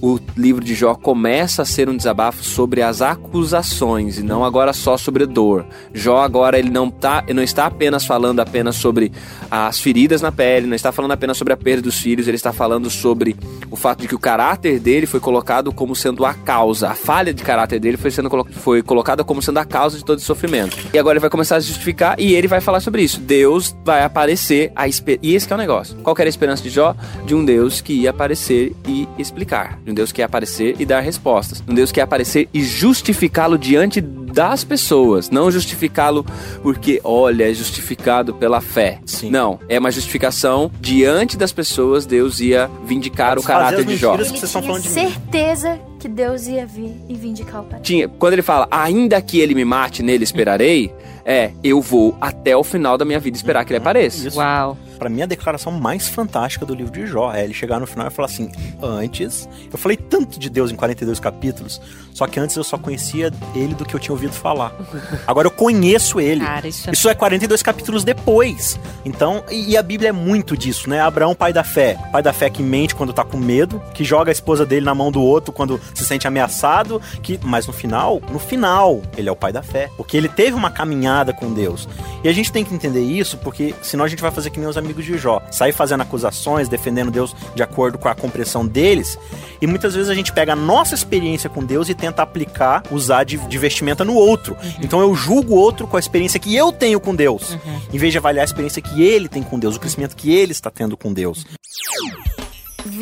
O 0.04 0.18
livro 0.36 0.64
de 0.64 0.74
Jó 0.74 0.96
começa 0.96 1.62
a 1.62 1.64
ser 1.64 1.88
um 1.88 1.96
desabafo 1.96 2.42
sobre 2.42 2.82
as 2.82 3.00
acusações 3.00 4.18
e 4.18 4.22
não 4.24 4.44
agora 4.44 4.72
só 4.72 4.96
sobre 4.96 5.24
dor. 5.26 5.64
Jó 5.94 6.18
agora 6.18 6.58
ele 6.58 6.70
não 6.70 6.90
tá, 6.90 7.22
ele 7.24 7.34
não 7.34 7.42
está 7.44 7.66
apenas 7.66 8.04
falando 8.04 8.40
apenas 8.40 8.74
sobre 8.74 9.12
as 9.48 9.78
feridas 9.78 10.20
na 10.20 10.32
pele, 10.32 10.66
não 10.66 10.74
está 10.74 10.90
falando 10.90 11.12
apenas 11.12 11.36
sobre 11.36 11.52
a 11.52 11.56
perda 11.56 11.82
dos 11.82 12.00
filhos, 12.00 12.26
ele 12.26 12.34
está 12.34 12.52
falando 12.52 12.90
sobre 12.90 13.36
o 13.70 13.76
fato 13.76 14.00
de 14.00 14.08
que 14.08 14.14
o 14.16 14.18
caráter 14.18 14.80
dele 14.80 15.06
foi 15.06 15.20
colocado 15.20 15.72
como 15.72 15.94
sendo 15.94 16.24
a 16.24 16.34
causa, 16.34 16.88
a 16.88 16.94
falha 16.96 17.32
de 17.32 17.44
caráter 17.44 17.78
dele 17.78 17.96
foi 17.96 18.10
sendo 18.10 18.28
foi 18.54 18.82
colocada 18.82 19.22
como 19.22 19.40
sendo 19.40 19.58
a 19.58 19.64
causa 19.64 19.96
de 19.96 20.04
todo 20.04 20.18
esse 20.18 20.26
sofrimento. 20.26 20.76
E 20.92 20.98
agora 20.98 21.12
ele 21.12 21.20
vai 21.20 21.30
começar 21.30 21.54
a 21.54 21.60
justificar 21.60 22.18
e 22.18 22.34
ele 22.34 22.48
vai 22.48 22.60
falar 22.60 22.80
sobre 22.80 23.04
isso. 23.04 23.20
Deus 23.20 23.72
vai 23.84 24.02
aparecer 24.02 24.72
a 24.74 24.88
e 24.88 25.34
esse 25.34 25.52
é 25.52 25.54
o 25.54 25.58
negócio. 25.58 25.96
Qual 25.98 26.16
era 26.18 26.26
a 26.26 26.28
esperança 26.28 26.60
de 26.60 26.70
Jó? 26.70 26.92
De 27.24 27.36
um 27.36 27.44
Deus 27.44 27.80
que 27.80 27.92
ia 27.92 28.10
aparecer 28.10 28.74
e 28.88 29.06
explicar, 29.16 29.78
de 29.84 29.91
um 29.92 29.94
Deus 29.94 30.10
que 30.10 30.20
ia 30.20 30.26
aparecer 30.26 30.74
e 30.78 30.84
dar 30.84 31.00
respostas, 31.00 31.62
um 31.68 31.74
Deus 31.74 31.92
que 31.92 32.00
ia 32.00 32.04
aparecer 32.04 32.48
e 32.52 32.62
justificá-lo 32.62 33.58
diante 33.58 34.00
das 34.00 34.64
pessoas, 34.64 35.28
não 35.28 35.50
justificá-lo 35.50 36.24
porque, 36.62 37.00
olha, 37.04 37.50
é 37.50 37.54
justificado 37.54 38.34
pela 38.34 38.62
fé. 38.62 38.98
Sim. 39.04 39.30
Não, 39.30 39.60
é 39.68 39.78
uma 39.78 39.90
justificação 39.90 40.70
diante 40.80 41.36
das 41.36 41.52
pessoas, 41.52 42.06
Deus 42.06 42.40
ia 42.40 42.70
vindicar 42.84 43.38
o 43.38 43.42
caráter 43.42 43.84
de 43.84 43.96
Jó. 43.96 44.16
que 44.16 44.24
vocês 44.24 44.50
falando 44.50 44.80
de 44.80 44.88
mim. 44.88 44.94
certeza 44.94 45.78
que 46.00 46.08
Deus 46.08 46.46
ia 46.48 46.66
vir 46.66 46.96
e 47.08 47.14
vindicar 47.14 47.60
o 47.60 47.64
pai. 47.64 47.80
Tinha, 47.80 48.08
quando 48.08 48.32
ele 48.32 48.42
fala, 48.42 48.66
ainda 48.70 49.20
que 49.20 49.38
ele 49.38 49.54
me 49.54 49.64
mate, 49.64 50.02
nele 50.02 50.24
esperarei, 50.24 50.92
é, 51.24 51.52
eu 51.62 51.80
vou 51.80 52.16
até 52.20 52.56
o 52.56 52.64
final 52.64 52.96
da 52.96 53.04
minha 53.04 53.20
vida 53.20 53.36
esperar 53.36 53.64
que 53.64 53.72
ele 53.72 53.78
apareça. 53.78 54.26
Isso. 54.26 54.38
Uau. 54.38 54.76
Pra 55.02 55.10
mim, 55.10 55.20
a 55.20 55.26
declaração 55.26 55.72
mais 55.72 56.06
fantástica 56.06 56.64
do 56.64 56.72
livro 56.72 56.92
de 56.92 57.08
Jó 57.08 57.34
é 57.34 57.42
ele 57.42 57.52
chegar 57.52 57.80
no 57.80 57.88
final 57.88 58.06
e 58.06 58.10
falar 58.10 58.26
assim: 58.26 58.52
Antes, 58.80 59.48
eu 59.72 59.76
falei 59.76 59.96
tanto 59.96 60.38
de 60.38 60.48
Deus 60.48 60.70
em 60.70 60.76
42 60.76 61.18
capítulos, 61.18 61.80
só 62.14 62.24
que 62.28 62.38
antes 62.38 62.54
eu 62.54 62.62
só 62.62 62.78
conhecia 62.78 63.32
ele 63.52 63.74
do 63.74 63.84
que 63.84 63.96
eu 63.96 63.98
tinha 63.98 64.12
ouvido 64.12 64.32
falar. 64.32 64.72
Agora 65.26 65.48
eu 65.48 65.50
conheço 65.50 66.20
ele. 66.20 66.44
Cara, 66.44 66.68
isso 66.68 66.88
é... 66.88 66.92
Isso 66.92 67.08
é 67.08 67.14
42 67.16 67.62
capítulos 67.64 68.04
depois. 68.04 68.78
Então, 69.04 69.42
e, 69.50 69.70
e 69.70 69.76
a 69.76 69.82
Bíblia 69.82 70.10
é 70.10 70.12
muito 70.12 70.56
disso, 70.56 70.88
né? 70.88 71.00
Abraão, 71.00 71.34
pai 71.34 71.52
da 71.52 71.64
fé. 71.64 71.98
Pai 72.12 72.22
da 72.22 72.32
fé 72.32 72.48
que 72.48 72.62
mente 72.62 72.94
quando 72.94 73.12
tá 73.12 73.24
com 73.24 73.38
medo, 73.38 73.82
que 73.92 74.04
joga 74.04 74.30
a 74.30 74.32
esposa 74.32 74.64
dele 74.64 74.86
na 74.86 74.94
mão 74.94 75.10
do 75.10 75.20
outro 75.20 75.52
quando 75.52 75.80
se 75.94 76.04
sente 76.04 76.28
ameaçado, 76.28 77.02
que 77.24 77.40
mas 77.42 77.66
no 77.66 77.72
final, 77.72 78.22
no 78.30 78.38
final, 78.38 79.02
ele 79.16 79.28
é 79.28 79.32
o 79.32 79.36
pai 79.36 79.52
da 79.52 79.64
fé, 79.64 79.90
porque 79.96 80.16
ele 80.16 80.28
teve 80.28 80.54
uma 80.54 80.70
caminhada 80.70 81.32
com 81.32 81.52
Deus. 81.52 81.88
E 82.22 82.28
a 82.28 82.32
gente 82.32 82.52
tem 82.52 82.64
que 82.64 82.72
entender 82.72 83.02
isso, 83.02 83.36
porque 83.38 83.74
senão 83.82 84.04
a 84.04 84.08
gente 84.08 84.22
vai 84.22 84.30
fazer 84.30 84.50
que 84.50 84.60
nem 84.60 84.68
os 84.68 84.76
amigos 84.76 84.91
de 85.00 85.16
Jó, 85.16 85.40
sair 85.50 85.72
fazendo 85.72 86.00
acusações, 86.00 86.68
defendendo 86.68 87.10
Deus 87.10 87.34
de 87.54 87.62
acordo 87.62 87.96
com 87.96 88.08
a 88.08 88.14
compreensão 88.14 88.66
deles, 88.66 89.16
e 89.60 89.66
muitas 89.66 89.94
vezes 89.94 90.10
a 90.10 90.14
gente 90.14 90.32
pega 90.32 90.54
a 90.54 90.56
nossa 90.56 90.94
experiência 90.94 91.48
com 91.48 91.64
Deus 91.64 91.88
e 91.88 91.94
tenta 91.94 92.20
aplicar, 92.22 92.82
usar 92.90 93.24
de, 93.24 93.38
de 93.38 93.58
vestimenta 93.58 94.04
no 94.04 94.14
outro. 94.14 94.56
Então 94.80 95.00
eu 95.00 95.14
julgo 95.14 95.54
o 95.54 95.56
outro 95.56 95.86
com 95.86 95.96
a 95.96 96.00
experiência 96.00 96.40
que 96.40 96.54
eu 96.54 96.72
tenho 96.72 96.98
com 96.98 97.14
Deus, 97.14 97.56
em 97.92 97.98
vez 97.98 98.12
de 98.12 98.18
avaliar 98.18 98.42
a 98.42 98.44
experiência 98.44 98.82
que 98.82 99.02
ele 99.02 99.28
tem 99.28 99.42
com 99.42 99.58
Deus, 99.58 99.76
o 99.76 99.80
crescimento 99.80 100.16
que 100.16 100.34
ele 100.34 100.52
está 100.52 100.70
tendo 100.70 100.96
com 100.96 101.12
Deus. 101.12 101.46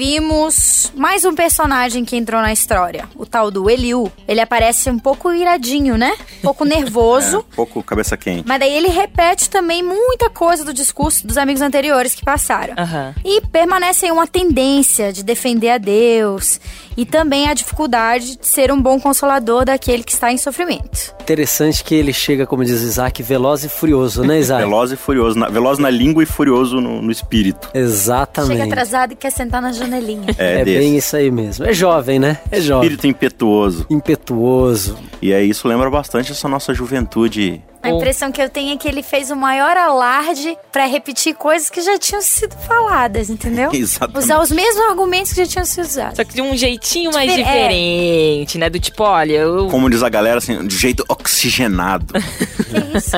Vimos 0.04 0.90
mais 0.96 1.26
um 1.26 1.34
personagem 1.34 2.06
que 2.06 2.16
entrou 2.16 2.40
na 2.40 2.50
história, 2.54 3.06
o 3.14 3.26
tal 3.26 3.50
do 3.50 3.68
Eliu. 3.68 4.10
Ele 4.26 4.40
aparece 4.40 4.88
um 4.88 4.98
pouco 4.98 5.30
iradinho, 5.30 5.98
né? 5.98 6.14
Um 6.38 6.40
pouco 6.40 6.64
nervoso. 6.64 7.40
Um 7.40 7.54
pouco 7.54 7.82
cabeça 7.82 8.16
quente. 8.16 8.48
Mas 8.48 8.60
daí 8.60 8.72
ele 8.72 8.88
repete 8.88 9.50
também 9.50 9.82
muita 9.82 10.30
coisa 10.30 10.64
do 10.64 10.72
discurso 10.72 11.26
dos 11.26 11.36
amigos 11.36 11.60
anteriores 11.60 12.14
que 12.14 12.24
passaram. 12.24 12.72
Aham. 12.78 13.14
E 13.22 13.42
permanece 13.42 14.06
em 14.06 14.10
uma 14.10 14.26
tendência 14.26 15.12
de 15.12 15.22
defender 15.22 15.68
a 15.68 15.76
Deus 15.76 16.58
e 16.96 17.04
também 17.04 17.48
a 17.48 17.52
dificuldade 17.54 18.38
de 18.38 18.46
ser 18.46 18.72
um 18.72 18.80
bom 18.80 18.98
consolador 18.98 19.66
daquele 19.66 20.02
que 20.02 20.12
está 20.12 20.32
em 20.32 20.38
sofrimento. 20.38 21.14
Interessante 21.20 21.84
que 21.84 21.94
ele 21.94 22.12
chega, 22.12 22.46
como 22.46 22.64
diz 22.64 22.80
Isaac, 22.80 23.22
veloz 23.22 23.64
e 23.64 23.68
furioso, 23.68 24.24
né, 24.24 24.38
Isaac? 24.38 24.64
Veloz 24.64 24.92
e 24.92 24.96
furioso, 24.96 25.38
na- 25.38 25.48
veloz 25.48 25.78
na 25.78 25.88
língua 25.90 26.22
e 26.22 26.26
furioso 26.26 26.80
no, 26.80 27.00
no 27.02 27.10
espírito. 27.12 27.68
Exatamente. 27.74 28.52
Chega 28.52 28.64
atrasado 28.64 29.12
e 29.12 29.16
quer 29.16 29.30
sentar 29.30 29.62
na 29.62 29.70
janelinha. 29.90 30.26
É, 30.38 30.60
É 30.60 30.64
bem 30.64 30.96
isso 30.96 31.16
aí 31.16 31.30
mesmo. 31.30 31.66
É 31.66 31.72
jovem, 31.72 32.18
né? 32.18 32.38
É 32.50 32.60
jovem. 32.60 32.88
Espírito 32.88 33.06
impetuoso. 33.06 33.86
Impetuoso. 33.90 34.96
E 35.20 35.32
aí 35.34 35.48
isso 35.50 35.66
lembra 35.68 35.90
bastante 35.90 36.32
essa 36.32 36.48
nossa 36.48 36.72
juventude. 36.72 37.62
A 37.82 37.88
impressão 37.90 38.30
que 38.30 38.42
eu 38.42 38.48
tenho 38.48 38.74
é 38.74 38.76
que 38.76 38.86
ele 38.86 39.02
fez 39.02 39.30
o 39.30 39.36
maior 39.36 39.76
alarde 39.76 40.56
pra 40.70 40.84
repetir 40.86 41.34
coisas 41.34 41.70
que 41.70 41.80
já 41.80 41.98
tinham 41.98 42.20
sido 42.20 42.54
faladas, 42.56 43.30
entendeu? 43.30 43.70
Exatamente. 43.74 44.18
Usar 44.18 44.40
os 44.40 44.50
mesmos 44.50 44.82
argumentos 44.90 45.32
que 45.32 45.42
já 45.44 45.46
tinham 45.50 45.64
sido 45.64 45.84
usados. 45.84 46.16
Só 46.16 46.24
que 46.24 46.34
de 46.34 46.42
um 46.42 46.54
jeitinho 46.56 47.10
mais 47.12 47.30
Difer- 47.30 47.46
é. 47.48 47.52
diferente, 47.68 48.58
né? 48.58 48.68
Do 48.68 48.78
tipo, 48.78 49.02
olha, 49.02 49.32
eu... 49.32 49.68
Como 49.68 49.88
diz 49.88 50.02
a 50.02 50.08
galera, 50.10 50.38
assim, 50.38 50.66
de 50.66 50.76
jeito 50.76 51.04
oxigenado. 51.08 52.14
Que 52.70 52.96
isso? 52.98 53.16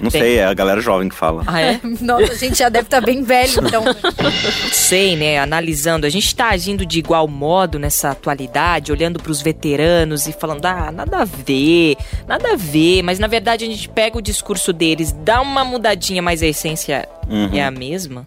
Não 0.00 0.10
Tem. 0.10 0.20
sei, 0.20 0.38
é 0.38 0.46
a 0.46 0.52
galera 0.54 0.80
jovem 0.80 1.08
que 1.08 1.14
fala. 1.14 1.44
Ah, 1.46 1.60
é? 1.60 1.80
Nossa, 2.00 2.32
a 2.32 2.34
gente 2.34 2.58
já 2.58 2.68
deve 2.68 2.86
estar 2.86 3.00
bem 3.00 3.22
velho, 3.22 3.64
então. 3.64 3.84
Não 3.84 4.72
sei, 4.72 5.14
né? 5.14 5.38
Analisando, 5.38 6.06
a 6.06 6.10
gente 6.10 6.34
tá 6.34 6.48
agindo 6.48 6.84
de 6.84 6.98
igual 6.98 7.28
modo 7.28 7.78
nessa 7.78 8.10
atualidade, 8.10 8.90
olhando 8.90 9.20
pros 9.22 9.40
veteranos 9.40 10.26
e 10.26 10.32
falando, 10.32 10.66
ah, 10.66 10.90
nada 10.90 11.18
a 11.18 11.24
ver, 11.24 11.96
nada 12.26 12.54
a 12.54 12.56
ver. 12.56 13.02
Mas 13.04 13.20
na 13.20 13.28
verdade 13.28 13.64
a 13.64 13.68
gente 13.68 13.88
pega 13.94 14.16
o 14.18 14.22
discurso 14.22 14.72
deles, 14.72 15.12
dá 15.12 15.40
uma 15.40 15.64
mudadinha, 15.64 16.22
mas 16.22 16.42
a 16.42 16.46
essência 16.46 17.08
Uhum. 17.28 17.50
é 17.54 17.62
a 17.62 17.70
mesma. 17.70 18.26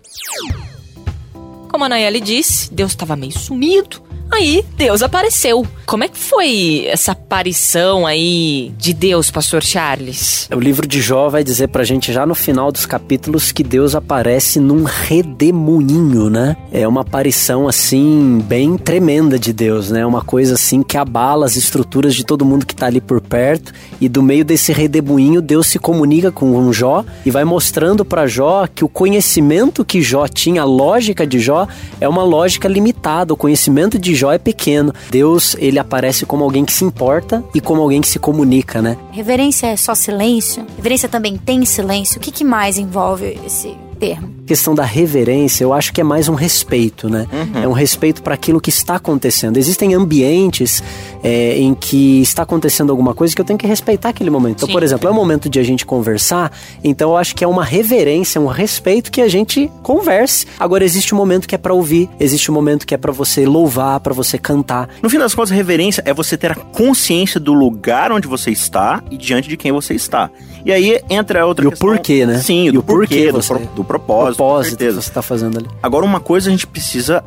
Como 1.70 1.84
a 1.84 1.90
Nayeli 1.90 2.20
disse, 2.22 2.72
Deus 2.74 2.92
estava 2.92 3.16
meio 3.16 3.32
sumido. 3.32 4.02
Aí 4.32 4.64
Deus 4.78 5.02
apareceu. 5.02 5.66
Como 5.86 6.04
é 6.04 6.08
que 6.08 6.18
foi 6.18 6.86
essa 6.88 7.12
aparição 7.12 8.08
aí 8.08 8.74
de 8.78 8.94
Deus, 8.94 9.30
pastor 9.30 9.64
Charles? 9.64 10.48
O 10.52 10.60
livro 10.60 10.88
de 10.88 11.02
Jó 11.02 11.30
vai 11.30 11.44
dizer 11.44 11.68
pra 11.68 11.84
gente 11.84 12.12
já 12.12 12.26
no 12.26 12.34
final 12.34 12.72
dos 12.72 12.86
capítulos 12.86 13.52
que 13.52 13.64
Deus 13.64 13.94
aparece 13.94 14.60
num 14.60 14.84
redemoinho, 14.84 16.30
né? 16.30 16.56
É 16.72 16.88
uma 16.88 17.02
aparição 17.02 17.68
assim 17.68 18.44
bem 18.48 18.78
tremenda 18.78 19.38
de 19.38 19.54
Deus, 19.54 19.92
né? 19.92 20.06
Uma 20.06 20.24
coisa 20.24 20.56
assim 20.56 20.82
que 20.82 20.98
abala 20.98 21.46
as 21.46 21.56
estruturas 21.56 22.16
de 22.16 22.26
todo 22.26 22.46
mundo 22.46 22.66
que 22.66 22.76
tá 22.76 22.88
ali 22.88 23.02
por 23.02 23.22
perto 23.22 23.72
e 24.02 24.10
do 24.10 24.24
meio 24.24 24.44
desse 24.44 24.72
redemoinho 24.72 25.42
Deus 25.42 25.68
se 25.68 25.78
comunica 25.78 26.32
com 26.32 26.72
Jó 26.74 27.06
e 27.26 27.30
vai 27.30 27.44
mostrando 27.44 28.04
para 28.04 28.26
Jó 28.26 28.68
que 28.68 28.84
o 28.84 28.90
conhecimento 28.90 29.86
que 29.86 30.02
Jó 30.02 30.28
tinha, 30.28 30.64
a 30.64 30.66
lógica 30.66 31.26
de 31.26 31.40
Jó 31.40 31.68
é 32.02 32.08
uma 32.08 32.24
lógica 32.24 32.68
limitada. 32.68 33.34
O 33.34 33.38
conhecimento 33.38 34.00
de 34.00 34.16
Jó 34.16 34.23
é 34.32 34.38
pequeno. 34.38 34.94
Deus, 35.10 35.56
ele 35.60 35.80
aparece 35.80 36.26
como 36.26 36.44
alguém 36.44 36.66
que 36.66 36.74
se 36.74 36.84
importa 36.84 37.44
e 37.54 37.62
como 37.62 37.82
alguém 37.82 38.02
que 38.02 38.08
se 38.08 38.20
comunica, 38.20 38.82
né? 38.82 38.98
Reverência 39.12 39.68
é 39.68 39.76
só 39.76 39.96
silêncio? 39.96 40.66
Reverência 40.76 41.10
também 41.10 41.38
tem 41.38 41.66
silêncio? 41.66 42.18
O 42.18 42.22
que, 42.22 42.32
que 42.32 42.44
mais 42.44 42.78
envolve 42.78 43.40
esse 43.46 43.76
termo? 44.00 44.34
Questão 44.46 44.76
da 44.76 44.84
reverência, 44.84 45.64
eu 45.64 45.74
acho 45.74 45.94
que 45.94 46.02
é 46.02 46.04
mais 46.04 46.28
um 46.28 46.34
respeito, 46.34 47.10
né? 47.10 47.28
Uhum. 47.32 47.64
É 47.64 47.68
um 47.68 47.72
respeito 47.72 48.22
para 48.22 48.34
aquilo 48.34 48.60
que 48.60 48.70
está 48.70 48.96
acontecendo. 48.96 49.58
Existem 49.58 49.94
ambientes 49.94 50.84
é, 51.24 51.58
em 51.58 51.74
que 51.74 52.22
está 52.22 52.44
acontecendo 52.44 52.90
alguma 52.90 53.14
coisa 53.14 53.34
que 53.34 53.40
eu 53.40 53.46
tenho 53.46 53.58
que 53.58 53.66
respeitar 53.66 54.10
aquele 54.10 54.30
momento. 54.30 54.58
Então, 54.58 54.70
por 54.70 54.84
exemplo, 54.84 55.08
é 55.08 55.12
o 55.12 55.14
momento 55.14 55.50
de 55.50 55.60
a 55.60 55.64
gente 55.64 55.86
conversar, 55.86 56.52
então 56.84 57.12
eu 57.12 57.18
acho 57.18 57.36
que 57.36 57.44
é 57.44 57.48
uma 57.48 57.64
reverência, 57.64 58.40
um 58.42 58.48
respeito 58.48 59.12
que 59.12 59.22
a 59.22 59.30
gente 59.30 59.72
converse. 59.82 60.46
Agora, 60.60 60.84
existe 60.84 61.16
um 61.16 61.18
momento 61.18 61.48
que 61.48 61.56
é 61.56 61.58
para 61.58 61.74
ouvir, 61.74 62.10
existe 62.20 62.52
um 62.52 62.54
momento 62.54 62.86
que 62.86 62.94
é 62.94 62.98
para 62.98 63.12
você 63.12 63.46
louvar, 63.46 64.00
para 64.02 64.14
você 64.14 64.38
cantar. 64.38 64.90
No 65.02 65.10
fim 65.10 65.18
das 65.18 65.34
contas, 65.34 65.52
reverência 65.52 66.02
é 66.06 66.14
você 66.14 66.36
ter 66.36 66.52
a 66.52 66.56
consciência 66.56 67.40
do 67.40 67.54
lugar 67.54 68.12
onde 68.12 68.28
você 68.28 68.52
está 68.52 69.02
e 69.10 69.18
diante 69.18 69.48
de 69.48 69.56
quem 69.56 69.72
você 69.72 69.94
está. 69.94 70.30
E 70.66 70.72
aí 70.72 71.02
entra 71.10 71.42
a 71.42 71.46
outra 71.46 71.66
e 71.66 71.70
questão. 71.70 71.90
o 71.90 71.92
porquê, 71.92 72.26
né? 72.26 72.40
Sim, 72.40 72.68
e 72.68 72.72
do 72.72 72.80
o 72.80 72.84
porquê, 72.84 73.30
porquê, 73.30 73.32
do, 73.32 73.44
pro, 73.44 73.76
do 73.76 73.84
propósito. 73.84 74.33
Propósito 74.36 74.78
que 74.78 74.92
você 74.92 75.00
está 75.00 75.22
fazendo 75.22 75.58
ali. 75.58 75.68
Agora, 75.82 76.06
uma 76.06 76.20
coisa 76.20 76.50
a 76.50 76.52
gente 76.52 76.68
precisa 76.68 77.24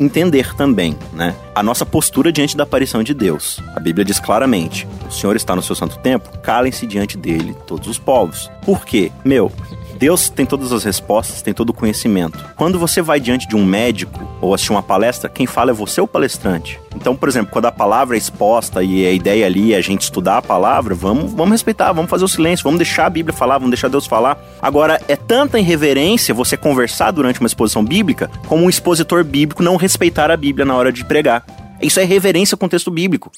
entender 0.00 0.54
também, 0.56 0.96
né? 1.12 1.34
A 1.54 1.62
nossa 1.62 1.86
postura 1.86 2.32
diante 2.32 2.56
da 2.56 2.64
aparição 2.64 3.02
de 3.02 3.14
Deus. 3.14 3.60
A 3.74 3.80
Bíblia 3.80 4.04
diz 4.04 4.18
claramente: 4.18 4.86
o 5.08 5.12
Senhor 5.12 5.36
está 5.36 5.54
no 5.54 5.62
seu 5.62 5.76
santo 5.76 5.98
templo, 5.98 6.36
calem-se 6.40 6.86
diante 6.86 7.16
dele 7.16 7.56
todos 7.66 7.88
os 7.88 7.98
povos. 7.98 8.50
Por 8.64 8.84
quê? 8.84 9.12
Meu, 9.24 9.52
Deus 9.96 10.28
tem 10.28 10.44
todas 10.44 10.72
as 10.72 10.84
respostas, 10.84 11.42
tem 11.42 11.54
todo 11.54 11.70
o 11.70 11.74
conhecimento. 11.74 12.38
Quando 12.54 12.78
você 12.78 13.00
vai 13.00 13.18
diante 13.18 13.48
de 13.48 13.56
um 13.56 13.64
médico 13.64 14.28
ou 14.40 14.54
assistir 14.54 14.72
uma 14.72 14.82
palestra, 14.82 15.28
quem 15.28 15.46
fala 15.46 15.70
é 15.70 15.74
você 15.74 16.00
o 16.00 16.06
palestrante. 16.06 16.78
Então, 16.94 17.16
por 17.16 17.28
exemplo, 17.28 17.50
quando 17.50 17.66
a 17.66 17.72
palavra 17.72 18.16
é 18.16 18.18
exposta 18.18 18.82
e 18.82 19.06
a 19.06 19.12
ideia 19.12 19.46
ali 19.46 19.72
é 19.72 19.76
a 19.76 19.80
gente 19.80 20.02
estudar 20.02 20.38
a 20.38 20.42
palavra, 20.42 20.94
vamos, 20.94 21.32
vamos 21.32 21.52
respeitar, 21.52 21.92
vamos 21.92 22.10
fazer 22.10 22.24
o 22.24 22.28
silêncio, 22.28 22.64
vamos 22.64 22.78
deixar 22.78 23.06
a 23.06 23.10
Bíblia 23.10 23.36
falar, 23.36 23.58
vamos 23.58 23.70
deixar 23.70 23.88
Deus 23.88 24.06
falar. 24.06 24.38
Agora, 24.60 25.00
é 25.08 25.16
tanta 25.16 25.58
irreverência 25.58 26.34
você 26.34 26.56
conversar 26.56 27.10
durante 27.10 27.40
uma 27.40 27.46
exposição 27.46 27.84
bíblica 27.84 28.30
como 28.46 28.64
um 28.64 28.70
expositor 28.70 29.24
bíblico 29.24 29.62
não 29.62 29.76
respeitar 29.76 30.30
a 30.30 30.36
Bíblia 30.36 30.64
na 30.64 30.74
hora 30.74 30.92
de 30.92 31.04
pregar. 31.04 31.44
Isso 31.80 32.00
é 32.00 32.04
reverência 32.04 32.56
com 32.56 32.66
o 32.66 32.68
texto 32.68 32.90
bíblico. 32.90 33.30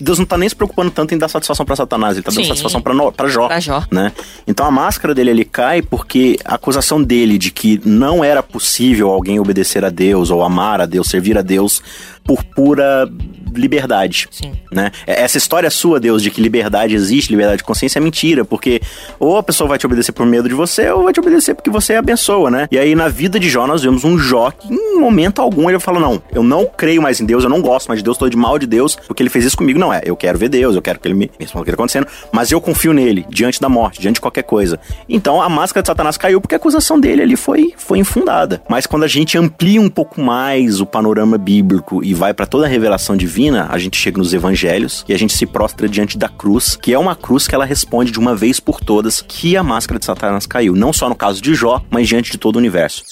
Deus 0.00 0.18
não 0.18 0.24
tá 0.26 0.38
nem 0.38 0.48
se 0.48 0.56
preocupando 0.56 0.90
tanto 0.90 1.14
em 1.14 1.18
dar 1.18 1.28
satisfação 1.28 1.66
para 1.66 1.76
Satanás, 1.76 2.16
ele 2.16 2.22
tá 2.22 2.30
dando 2.30 2.42
Sim. 2.42 2.48
satisfação 2.48 2.80
para 2.80 2.94
Jó, 2.94 3.10
pra 3.10 3.28
Jó, 3.28 3.46
Pra 3.48 3.60
Jó. 3.60 3.84
né? 3.90 4.12
Então 4.46 4.64
a 4.66 4.70
máscara 4.70 5.14
dele 5.14 5.30
ele 5.30 5.44
cai 5.44 5.82
porque 5.82 6.38
a 6.44 6.54
acusação 6.54 7.02
dele 7.02 7.36
de 7.38 7.50
que 7.50 7.80
não 7.84 8.24
era 8.24 8.42
possível 8.42 9.10
alguém 9.10 9.38
obedecer 9.38 9.84
a 9.84 9.90
Deus 9.90 10.30
ou 10.30 10.42
amar 10.42 10.80
a 10.80 10.86
Deus, 10.86 11.08
servir 11.08 11.36
a 11.36 11.42
Deus 11.42 11.82
por 12.24 12.42
pura 12.44 13.10
liberdade, 13.54 14.28
Sim. 14.30 14.52
né? 14.70 14.90
Essa 15.06 15.38
história 15.38 15.70
sua, 15.70 16.00
Deus, 16.00 16.22
de 16.22 16.30
que 16.30 16.40
liberdade 16.40 16.94
existe, 16.94 17.30
liberdade 17.30 17.58
de 17.58 17.64
consciência 17.64 17.98
é 17.98 18.02
mentira, 18.02 18.44
porque 18.44 18.80
ou 19.18 19.36
a 19.36 19.42
pessoa 19.42 19.68
vai 19.68 19.78
te 19.78 19.86
obedecer 19.86 20.12
por 20.12 20.26
medo 20.26 20.48
de 20.48 20.54
você, 20.54 20.90
ou 20.90 21.04
vai 21.04 21.12
te 21.12 21.20
obedecer 21.20 21.54
porque 21.54 21.70
você 21.70 21.94
abençoa, 21.94 22.50
né? 22.50 22.68
E 22.70 22.78
aí 22.78 22.94
na 22.94 23.08
vida 23.08 23.38
de 23.38 23.48
Jó 23.48 23.66
nós 23.66 23.82
vemos 23.82 24.04
um 24.04 24.18
Jó 24.18 24.50
que 24.50 24.72
em 24.72 24.98
momento 24.98 25.40
algum 25.40 25.68
ele 25.68 25.78
fala, 25.78 25.98
não, 25.98 26.22
eu 26.32 26.42
não 26.42 26.66
creio 26.66 27.02
mais 27.02 27.20
em 27.20 27.26
Deus, 27.26 27.44
eu 27.44 27.50
não 27.50 27.60
gosto 27.60 27.88
mais 27.88 28.00
de 28.00 28.04
Deus, 28.04 28.16
tô 28.18 28.28
de 28.28 28.36
mal 28.36 28.58
de 28.58 28.66
Deus, 28.66 28.96
porque 29.06 29.22
ele 29.22 29.30
fez 29.30 29.44
isso 29.44 29.56
comigo, 29.56 29.78
não 29.78 29.92
é, 29.92 30.00
eu 30.04 30.16
quero 30.16 30.38
ver 30.38 30.48
Deus, 30.48 30.76
eu 30.76 30.82
quero 30.82 30.98
que 30.98 31.08
ele 31.08 31.14
me 31.14 31.30
responda 31.38 31.62
o 31.62 31.64
que 31.64 31.70
está 31.70 31.80
acontecendo, 31.80 32.06
mas 32.32 32.52
eu 32.52 32.60
confio 32.60 32.92
nele, 32.92 33.24
diante 33.28 33.60
da 33.60 33.68
morte, 33.68 34.00
diante 34.00 34.16
de 34.16 34.20
qualquer 34.20 34.42
coisa. 34.42 34.78
Então 35.08 35.40
a 35.40 35.48
máscara 35.48 35.82
de 35.82 35.86
Satanás 35.86 36.16
caiu 36.16 36.40
porque 36.40 36.54
a 36.54 36.58
acusação 36.58 36.98
dele 36.98 37.22
ali 37.22 37.36
foi, 37.36 37.72
foi 37.76 37.98
infundada. 37.98 38.62
Mas 38.68 38.86
quando 38.86 39.04
a 39.04 39.08
gente 39.08 39.36
amplia 39.36 39.80
um 39.80 39.88
pouco 39.88 40.20
mais 40.20 40.80
o 40.80 40.86
panorama 40.86 41.38
bíblico 41.38 42.04
e 42.04 42.14
vai 42.14 42.34
para 42.34 42.46
toda 42.46 42.66
a 42.66 42.68
revelação 42.68 43.16
divina, 43.16 43.39
a 43.48 43.78
gente 43.78 43.96
chega 43.96 44.18
nos 44.18 44.34
evangelhos 44.34 45.04
e 45.08 45.14
a 45.14 45.18
gente 45.18 45.32
se 45.32 45.46
prostra 45.46 45.88
diante 45.88 46.18
da 46.18 46.28
cruz, 46.28 46.76
que 46.76 46.92
é 46.92 46.98
uma 46.98 47.16
cruz 47.16 47.48
que 47.48 47.54
ela 47.54 47.64
responde 47.64 48.10
de 48.10 48.18
uma 48.18 48.36
vez 48.36 48.60
por 48.60 48.80
todas 48.80 49.22
que 49.26 49.56
a 49.56 49.62
máscara 49.62 49.98
de 49.98 50.04
Satanás 50.04 50.46
caiu, 50.46 50.74
não 50.74 50.92
só 50.92 51.08
no 51.08 51.14
caso 51.14 51.40
de 51.40 51.54
Jó, 51.54 51.82
mas 51.88 52.08
diante 52.08 52.30
de 52.32 52.38
todo 52.38 52.56
o 52.56 52.58
universo. 52.58 53.02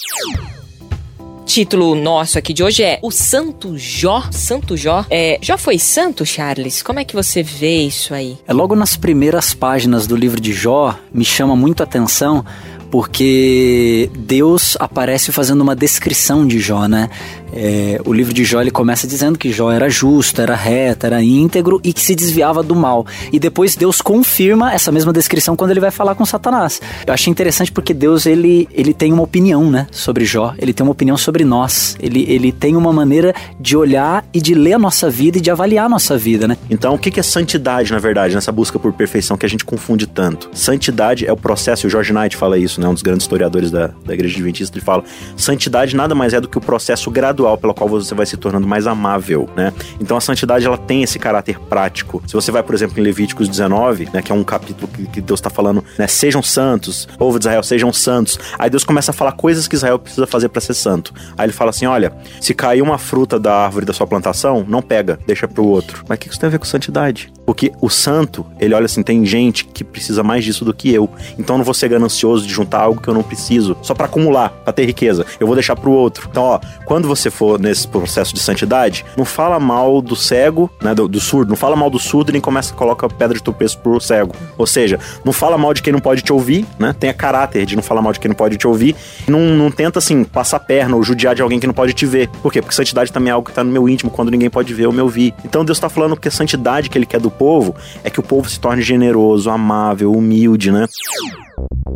Título 1.47 1.95
nosso 1.95 2.39
aqui 2.39 2.53
de 2.53 2.63
hoje 2.63 2.83
é 2.83 2.99
O 3.03 3.11
Santo 3.11 3.79
Jó. 3.79 4.23
Santo 4.31 4.77
Jó. 4.77 5.07
É, 5.09 5.39
Jó 5.41 5.57
foi 5.57 5.79
santo, 5.79 6.27
Charles? 6.27 6.83
Como 6.83 7.01
é 7.01 7.05
que 7.05 7.15
você 7.15 7.43
vê 7.43 7.79
isso 7.79 8.13
aí? 8.13 8.37
É 8.47 8.53
logo 8.53 8.77
nas 8.77 8.99
primeiras 8.99 9.55
páginas 9.55 10.07
do 10.07 10.15
livro 10.15 10.39
de 10.39 10.53
Jó, 10.53 10.95
me 11.11 11.25
chama 11.25 11.57
muito 11.57 11.81
a 11.81 11.85
atenção 11.85 12.45
porque 12.91 14.11
Deus 14.17 14.77
aparece 14.81 15.33
fazendo 15.33 15.61
uma 15.61 15.77
descrição 15.77 16.47
de 16.47 16.59
Jó, 16.59 16.87
né? 16.87 17.09
É, 17.53 18.01
o 18.05 18.13
livro 18.13 18.33
de 18.33 18.45
Jó 18.45 18.61
ele 18.61 18.71
começa 18.71 19.07
dizendo 19.07 19.39
que 19.39 19.53
Jó 19.53 19.71
era 19.71 19.89
justo, 19.89 20.41
era 20.41 20.55
reto, 20.55 21.07
era 21.07 21.23
íntegro 21.23 21.81
e 21.83 21.93
que 21.93 22.01
se 22.01 22.15
desviava 22.15 22.63
do 22.63 22.75
mal. 22.75 23.07
E 23.33 23.39
depois 23.39 23.77
Deus 23.77 24.01
confirma 24.01 24.73
essa 24.73 24.93
mesma 24.93 25.13
descrição 25.13 25.57
quando 25.57 25.71
ele 25.71 25.81
vai 25.81 25.91
falar 25.91 26.15
com 26.15 26.25
Satanás. 26.25 26.81
Eu 27.07 27.15
achei 27.15 27.31
interessante 27.31 27.73
porque 27.73 27.95
Deus 27.95 28.27
ele, 28.27 28.69
ele 28.73 28.93
tem 28.93 29.13
uma 29.13 29.23
opinião, 29.23 29.71
né, 29.71 29.87
sobre 29.91 30.25
Jó. 30.25 30.55
Ele 30.59 30.73
tem 30.73 30.85
uma 30.85 30.93
opinião 30.93 31.17
sobre 31.17 31.45
nós. 31.45 31.97
Ele, 32.01 32.25
ele 32.29 32.53
tem 32.53 32.77
uma 32.77 32.93
maneira 32.93 33.35
de 33.59 33.77
olhar 33.77 34.25
e 34.33 34.41
de 34.41 34.55
ler 34.55 34.75
a 34.75 34.79
nossa 34.79 35.11
vida 35.11 35.39
e 35.39 35.41
de 35.41 35.51
avaliar 35.51 35.87
a 35.87 35.89
nossa 35.89 36.17
vida, 36.17 36.47
né? 36.47 36.57
Então, 36.71 36.95
o 36.95 36.99
que 36.99 37.19
é 37.19 37.23
santidade, 37.23 37.93
na 37.93 37.99
verdade, 37.99 38.35
nessa 38.35 38.53
busca 38.53 38.79
por 38.79 38.93
perfeição 38.93 39.37
que 39.37 39.47
a 39.47 39.49
gente 39.49 39.65
confunde 39.65 40.07
tanto? 40.07 40.51
Santidade 40.53 41.27
é 41.27 41.33
o 41.33 41.37
processo, 41.37 41.87
e 41.87 41.89
o 41.89 41.91
George 41.91 42.13
Knight 42.13 42.37
fala 42.37 42.59
isso, 42.59 42.81
né? 42.81 42.89
Um 42.89 42.95
dos 42.95 43.03
grandes 43.03 43.25
historiadores 43.25 43.71
da, 43.71 43.89
da 44.05 44.15
Igreja 44.15 44.35
Adventista, 44.35 44.77
ele 44.77 44.85
fala: 44.85 45.03
santidade 45.37 45.97
nada 45.97 46.15
mais 46.15 46.35
é 46.35 46.41
do 46.41 46.49
que 46.49 46.59
o 46.59 46.61
processo 46.61 47.11
gradual 47.11 47.38
pelo 47.59 47.75
qual 47.75 47.89
você 47.89 48.15
vai 48.15 48.27
se 48.27 48.37
tornando 48.37 48.67
mais 48.67 48.87
amável, 48.87 49.49
né? 49.57 49.73
Então 50.01 50.17
a 50.17 50.21
santidade 50.21 50.67
ela 50.67 50.79
tem 50.79 51.03
esse 51.03 51.19
caráter 51.19 51.59
prático. 51.59 52.23
Se 52.27 52.35
você 52.35 52.51
vai, 52.51 52.63
por 52.63 52.75
exemplo, 52.75 52.99
em 52.99 53.03
Levíticos 53.03 53.49
19, 53.49 54.09
né, 54.13 54.23
que 54.23 54.33
é 54.33 54.35
um 54.35 54.45
capítulo 54.45 54.89
que, 54.89 55.21
Deus 55.21 55.41
está 55.41 55.51
falando, 55.51 55.85
né, 55.99 56.07
sejam 56.07 56.43
santos, 56.43 57.07
povo 57.19 57.39
de 57.39 57.45
Israel, 57.45 57.63
sejam 57.63 57.93
santos. 57.93 58.39
Aí 58.59 58.71
Deus 58.71 58.85
começa 58.85 59.11
a 59.11 59.15
falar 59.15 59.33
coisas 59.33 59.69
que 59.69 59.75
Israel 59.75 59.99
precisa 59.99 60.27
fazer 60.27 60.49
para 60.49 60.61
ser 60.61 60.75
santo. 60.75 61.13
Aí 61.37 61.47
ele 61.47 61.53
fala 61.53 61.71
assim: 61.71 61.87
olha, 61.87 62.13
se 62.41 62.55
cair 62.55 62.83
uma 62.83 62.99
fruta 62.99 63.39
da 63.39 63.55
árvore 63.55 63.85
da 63.85 63.93
sua 63.93 64.07
plantação, 64.07 64.65
não 64.67 64.83
pega, 64.83 65.19
deixa 65.27 65.47
pro 65.47 65.65
outro. 65.65 66.05
Mas 66.09 66.17
o 66.17 66.21
que 66.21 66.29
isso 66.29 66.39
tem 66.39 66.47
a 66.47 66.51
ver 66.51 66.59
com 66.59 66.65
santidade? 66.65 67.33
Porque 67.45 67.73
o 67.81 67.89
santo, 67.89 68.45
ele 68.61 68.75
olha 68.75 68.87
assim, 68.87 69.03
tem 69.03 69.25
gente 69.25 69.65
que 69.65 69.83
precisa 69.83 70.23
mais 70.23 70.45
disso 70.45 70.65
do 70.65 70.75
que 70.75 70.93
eu. 70.93 71.09
Então 71.39 71.55
eu 71.55 71.59
não 71.59 71.65
vou 71.65 71.75
ser 71.75 71.89
ganancioso 71.89 72.47
de 72.47 72.53
juntar 72.53 72.81
algo 72.81 73.01
que 73.01 73.09
eu 73.09 73.15
não 73.15 73.23
preciso, 73.23 73.77
só 73.83 73.95
para 73.95 74.07
acumular, 74.07 74.51
para 74.51 74.73
ter 74.73 74.85
riqueza. 74.85 75.25
Eu 75.41 75.47
vou 75.47 75.57
deixar 75.57 75.75
pro 75.75 75.91
outro. 75.91 76.29
Então, 76.31 76.43
ó, 76.43 76.61
quando 76.85 77.09
você 77.09 77.28
for 77.31 77.59
nesse 77.59 77.87
processo 77.87 78.35
de 78.35 78.41
santidade, 78.41 79.05
não 79.17 79.25
fala 79.25 79.59
mal 79.59 80.01
do 80.01 80.17
cego, 80.17 80.71
né, 80.83 80.95
do, 80.95 81.09
do 81.09 81.21
surdo, 81.21 81.51
não 81.51 81.57
fala 81.57 81.77
mal 81.77 81.91
do 81.91 81.99
surdo 81.99 82.31
e 82.31 82.33
nem 82.33 82.41
começa 82.41 82.73
a 82.73 82.77
colocar 82.77 83.09
pedra 83.09 83.37
de 83.37 83.43
tropeço 83.43 83.79
pro 83.79 84.01
cego. 84.01 84.35
Ou 84.57 84.67
seja, 84.67 84.99
não 85.25 85.33
fala 85.33 85.59
mal 85.59 85.75
de 85.75 85.83
quem 85.83 85.93
não 85.93 86.01
pode 86.01 86.23
te 86.23 86.33
ouvir, 86.33 86.67
né? 86.79 86.95
Tenha 86.99 87.15
caráter 87.15 87.67
de 87.67 87.77
não 87.77 87.83
falar 87.83 88.03
mal 88.03 88.13
de 88.13 88.21
quem 88.21 88.29
não 88.29 88.37
pode 88.37 88.57
te 88.57 88.67
ouvir. 88.67 88.95
Não, 89.27 89.41
não 89.41 89.71
tenta, 89.71 89.99
assim, 89.99 90.25
passar 90.25 90.61
perna 90.61 90.97
ou 90.97 91.03
judiar 91.03 91.35
de 91.35 91.43
alguém 91.43 91.61
que 91.61 91.67
não 91.67 91.75
pode 91.75 91.93
te 91.93 92.07
ver. 92.07 92.29
Por 92.43 92.53
quê? 92.53 92.61
Porque 92.61 92.75
santidade 92.75 93.13
também 93.13 93.31
é 93.31 93.35
algo 93.35 93.49
que 93.49 93.55
tá 93.55 93.65
no 93.65 93.71
meu 93.71 93.89
íntimo, 93.89 94.11
quando 94.11 94.31
ninguém 94.31 94.51
pode 94.51 94.73
ver 94.75 94.87
ou 94.87 94.93
me 94.93 95.01
ouvir. 95.01 95.35
Então 95.45 95.65
Deus 95.65 95.79
tá 95.79 95.89
falando 95.89 96.17
que 96.17 96.29
a 96.29 96.31
santidade 96.31 96.89
que 96.89 96.99
ele 96.99 97.07
quer 97.07 97.21
do 97.21 97.31
povo 97.31 97.75
é 98.05 98.11
que 98.11 98.21
o 98.21 98.23
povo 98.23 98.49
se 98.49 98.59
torne 98.59 98.83
generoso, 98.83 99.51
amável, 99.51 100.13
humilde, 100.13 100.71
né? 100.71 100.87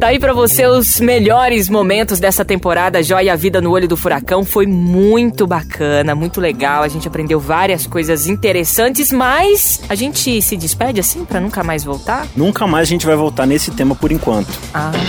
Tá 0.01 0.09
aí 0.09 0.19
pra 0.19 0.33
você 0.33 0.67
os 0.67 0.99
melhores 0.99 1.69
momentos 1.69 2.19
dessa 2.19 2.45
temporada 2.45 3.01
Jó 3.05 3.21
e 3.21 3.31
a 3.31 3.37
Vida 3.37 3.61
no 3.61 3.71
Olho 3.71 3.87
do 3.87 3.97
Furacão. 3.97 4.45
Foi 4.45 4.67
muito 4.67 5.47
bacana, 5.47 6.13
muito 6.13 6.41
legal. 6.41 6.83
A 6.83 6.89
gente 6.89 7.07
aprendeu 7.07 7.39
várias 7.39 7.87
coisas 7.87 8.27
interessantes, 8.27 9.13
mas 9.13 9.81
a 9.89 9.95
gente 9.95 10.43
se 10.43 10.57
despede 10.57 10.99
assim 10.99 11.25
pra 11.25 11.39
nunca 11.41 11.63
mais 11.63 11.85
voltar? 11.85 12.27
Nunca 12.35 12.67
mais 12.67 12.89
a 12.89 12.91
gente 12.91 13.07
vai 13.07 13.15
voltar 13.15 13.47
nesse 13.47 13.71
tema 13.71 13.95
por 13.95 14.11
enquanto. 14.11 14.51
Ah. 14.75 14.91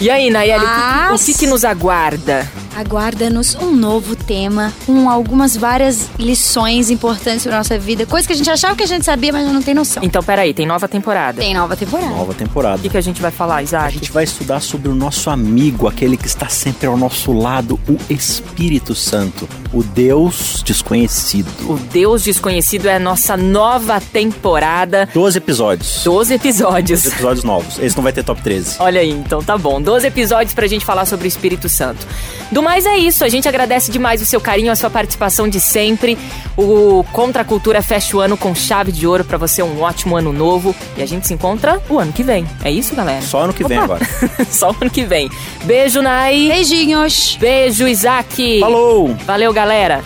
E 0.00 0.08
aí, 0.08 0.30
Nayeli, 0.30 0.64
o 0.64 0.66
que- 0.66 0.74
Mas- 1.10 1.28
o 1.28 1.38
que, 1.38 1.46
nos 1.46 1.62
aguarda? 1.62 2.50
Aguarda-nos 2.74 3.54
um 3.56 3.70
novo 3.70 4.16
tema, 4.16 4.72
com 4.86 5.10
algumas 5.10 5.54
várias 5.54 6.08
lições 6.18 6.88
importantes 6.88 7.44
para 7.44 7.58
nossa 7.58 7.78
vida, 7.78 8.06
coisas 8.06 8.26
que 8.26 8.32
a 8.32 8.36
gente 8.36 8.48
achava 8.48 8.74
que 8.74 8.82
a 8.82 8.86
gente 8.86 9.04
sabia, 9.04 9.30
mas 9.30 9.46
não 9.52 9.60
tem 9.60 9.74
noção. 9.74 10.02
Então, 10.02 10.22
peraí, 10.22 10.54
tem 10.54 10.64
nova 10.64 10.88
temporada. 10.88 11.42
Tem 11.42 11.52
nova 11.52 11.76
temporada. 11.76 12.08
Nova 12.08 12.30
O 12.32 12.34
temporada. 12.50 12.78
que, 12.82 12.88
que 12.88 12.96
a 12.96 13.00
gente 13.00 13.22
vai 13.22 13.30
falar, 13.30 13.56
A 13.56 13.62
Isaac? 13.62 13.94
gente 13.94 14.12
vai 14.12 14.24
estudar 14.24 14.60
sobre 14.60 14.88
o 14.88 14.94
nosso 14.94 15.30
amigo, 15.30 15.86
aquele 15.88 16.16
que 16.16 16.26
está 16.26 16.48
sempre 16.48 16.86
ao 16.86 16.96
nosso 16.96 17.32
lado, 17.32 17.78
o 17.88 17.96
Espírito 18.12 18.94
Santo, 18.94 19.48
o 19.72 19.82
Deus 19.82 20.62
desconhecido. 20.64 21.48
O 21.68 21.78
Deus 21.78 22.24
Desconhecido 22.24 22.86
é 22.88 22.96
a 22.96 22.98
nossa 22.98 23.36
nova 23.36 24.00
temporada. 24.00 25.08
12 25.12 25.38
episódios. 25.38 26.02
12 26.04 26.34
episódios. 26.34 27.02
12 27.02 27.14
episódios 27.14 27.44
novos. 27.44 27.78
Esse 27.78 27.96
não 27.96 28.02
vai 28.02 28.12
ter 28.12 28.22
top 28.22 28.40
13. 28.42 28.76
Olha 28.80 29.00
aí, 29.00 29.10
então 29.10 29.42
tá 29.42 29.56
bom. 29.56 29.80
12 29.80 30.06
episódios 30.06 30.54
pra 30.54 30.66
gente 30.66 30.84
falar 30.84 31.04
sobre 31.04 31.26
o 31.26 31.28
Espírito 31.28 31.68
Santo. 31.68 32.06
Do 32.50 32.62
mais 32.62 32.84
é 32.86 32.96
isso. 32.96 33.24
A 33.24 33.28
gente 33.28 33.48
agradece 33.48 33.90
demais 33.92 34.20
o 34.20 34.26
seu 34.26 34.40
carinho, 34.40 34.72
a 34.72 34.76
sua 34.76 34.90
participação 34.90 35.48
de 35.48 35.60
sempre. 35.60 36.18
O 36.56 37.04
Contra 37.12 37.42
a 37.42 37.44
Cultura 37.44 37.80
fecha 37.82 38.16
o 38.16 38.20
ano 38.20 38.36
com 38.36 38.54
chave 38.54 38.90
de 38.90 39.06
ouro 39.06 39.24
pra 39.24 39.38
você 39.38 39.62
um 39.62 39.80
ótimo 39.80 40.16
ano 40.16 40.32
novo. 40.32 40.74
E 40.96 41.02
a 41.02 41.06
gente 41.06 41.26
se 41.26 41.34
encontra 41.34 41.80
o 41.88 41.98
ano 41.98 42.12
que 42.12 42.22
vem. 42.22 42.46
É 42.64 42.70
isso, 42.70 42.94
galera? 42.94 43.22
Só 43.22 43.42
ano 43.42 43.52
que 43.52 43.64
vem 43.64 43.78
Opa. 43.78 43.84
agora. 43.84 44.08
Só 44.50 44.70
ano 44.80 44.90
que 44.90 45.04
vem. 45.04 45.30
Beijo, 45.64 46.02
Nai. 46.02 46.48
Beijinhos! 46.48 47.36
Beijo, 47.40 47.86
Isaac. 47.86 48.60
Falou! 48.60 49.14
Valeu, 49.26 49.52
galera. 49.60 50.02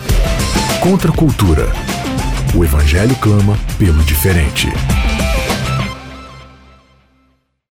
Contra 0.81 1.09
a 1.11 1.15
cultura. 1.15 1.71
O 2.53 2.65
evangelho 2.65 3.15
clama 3.15 3.57
pelo 3.79 4.03
diferente. 4.03 4.67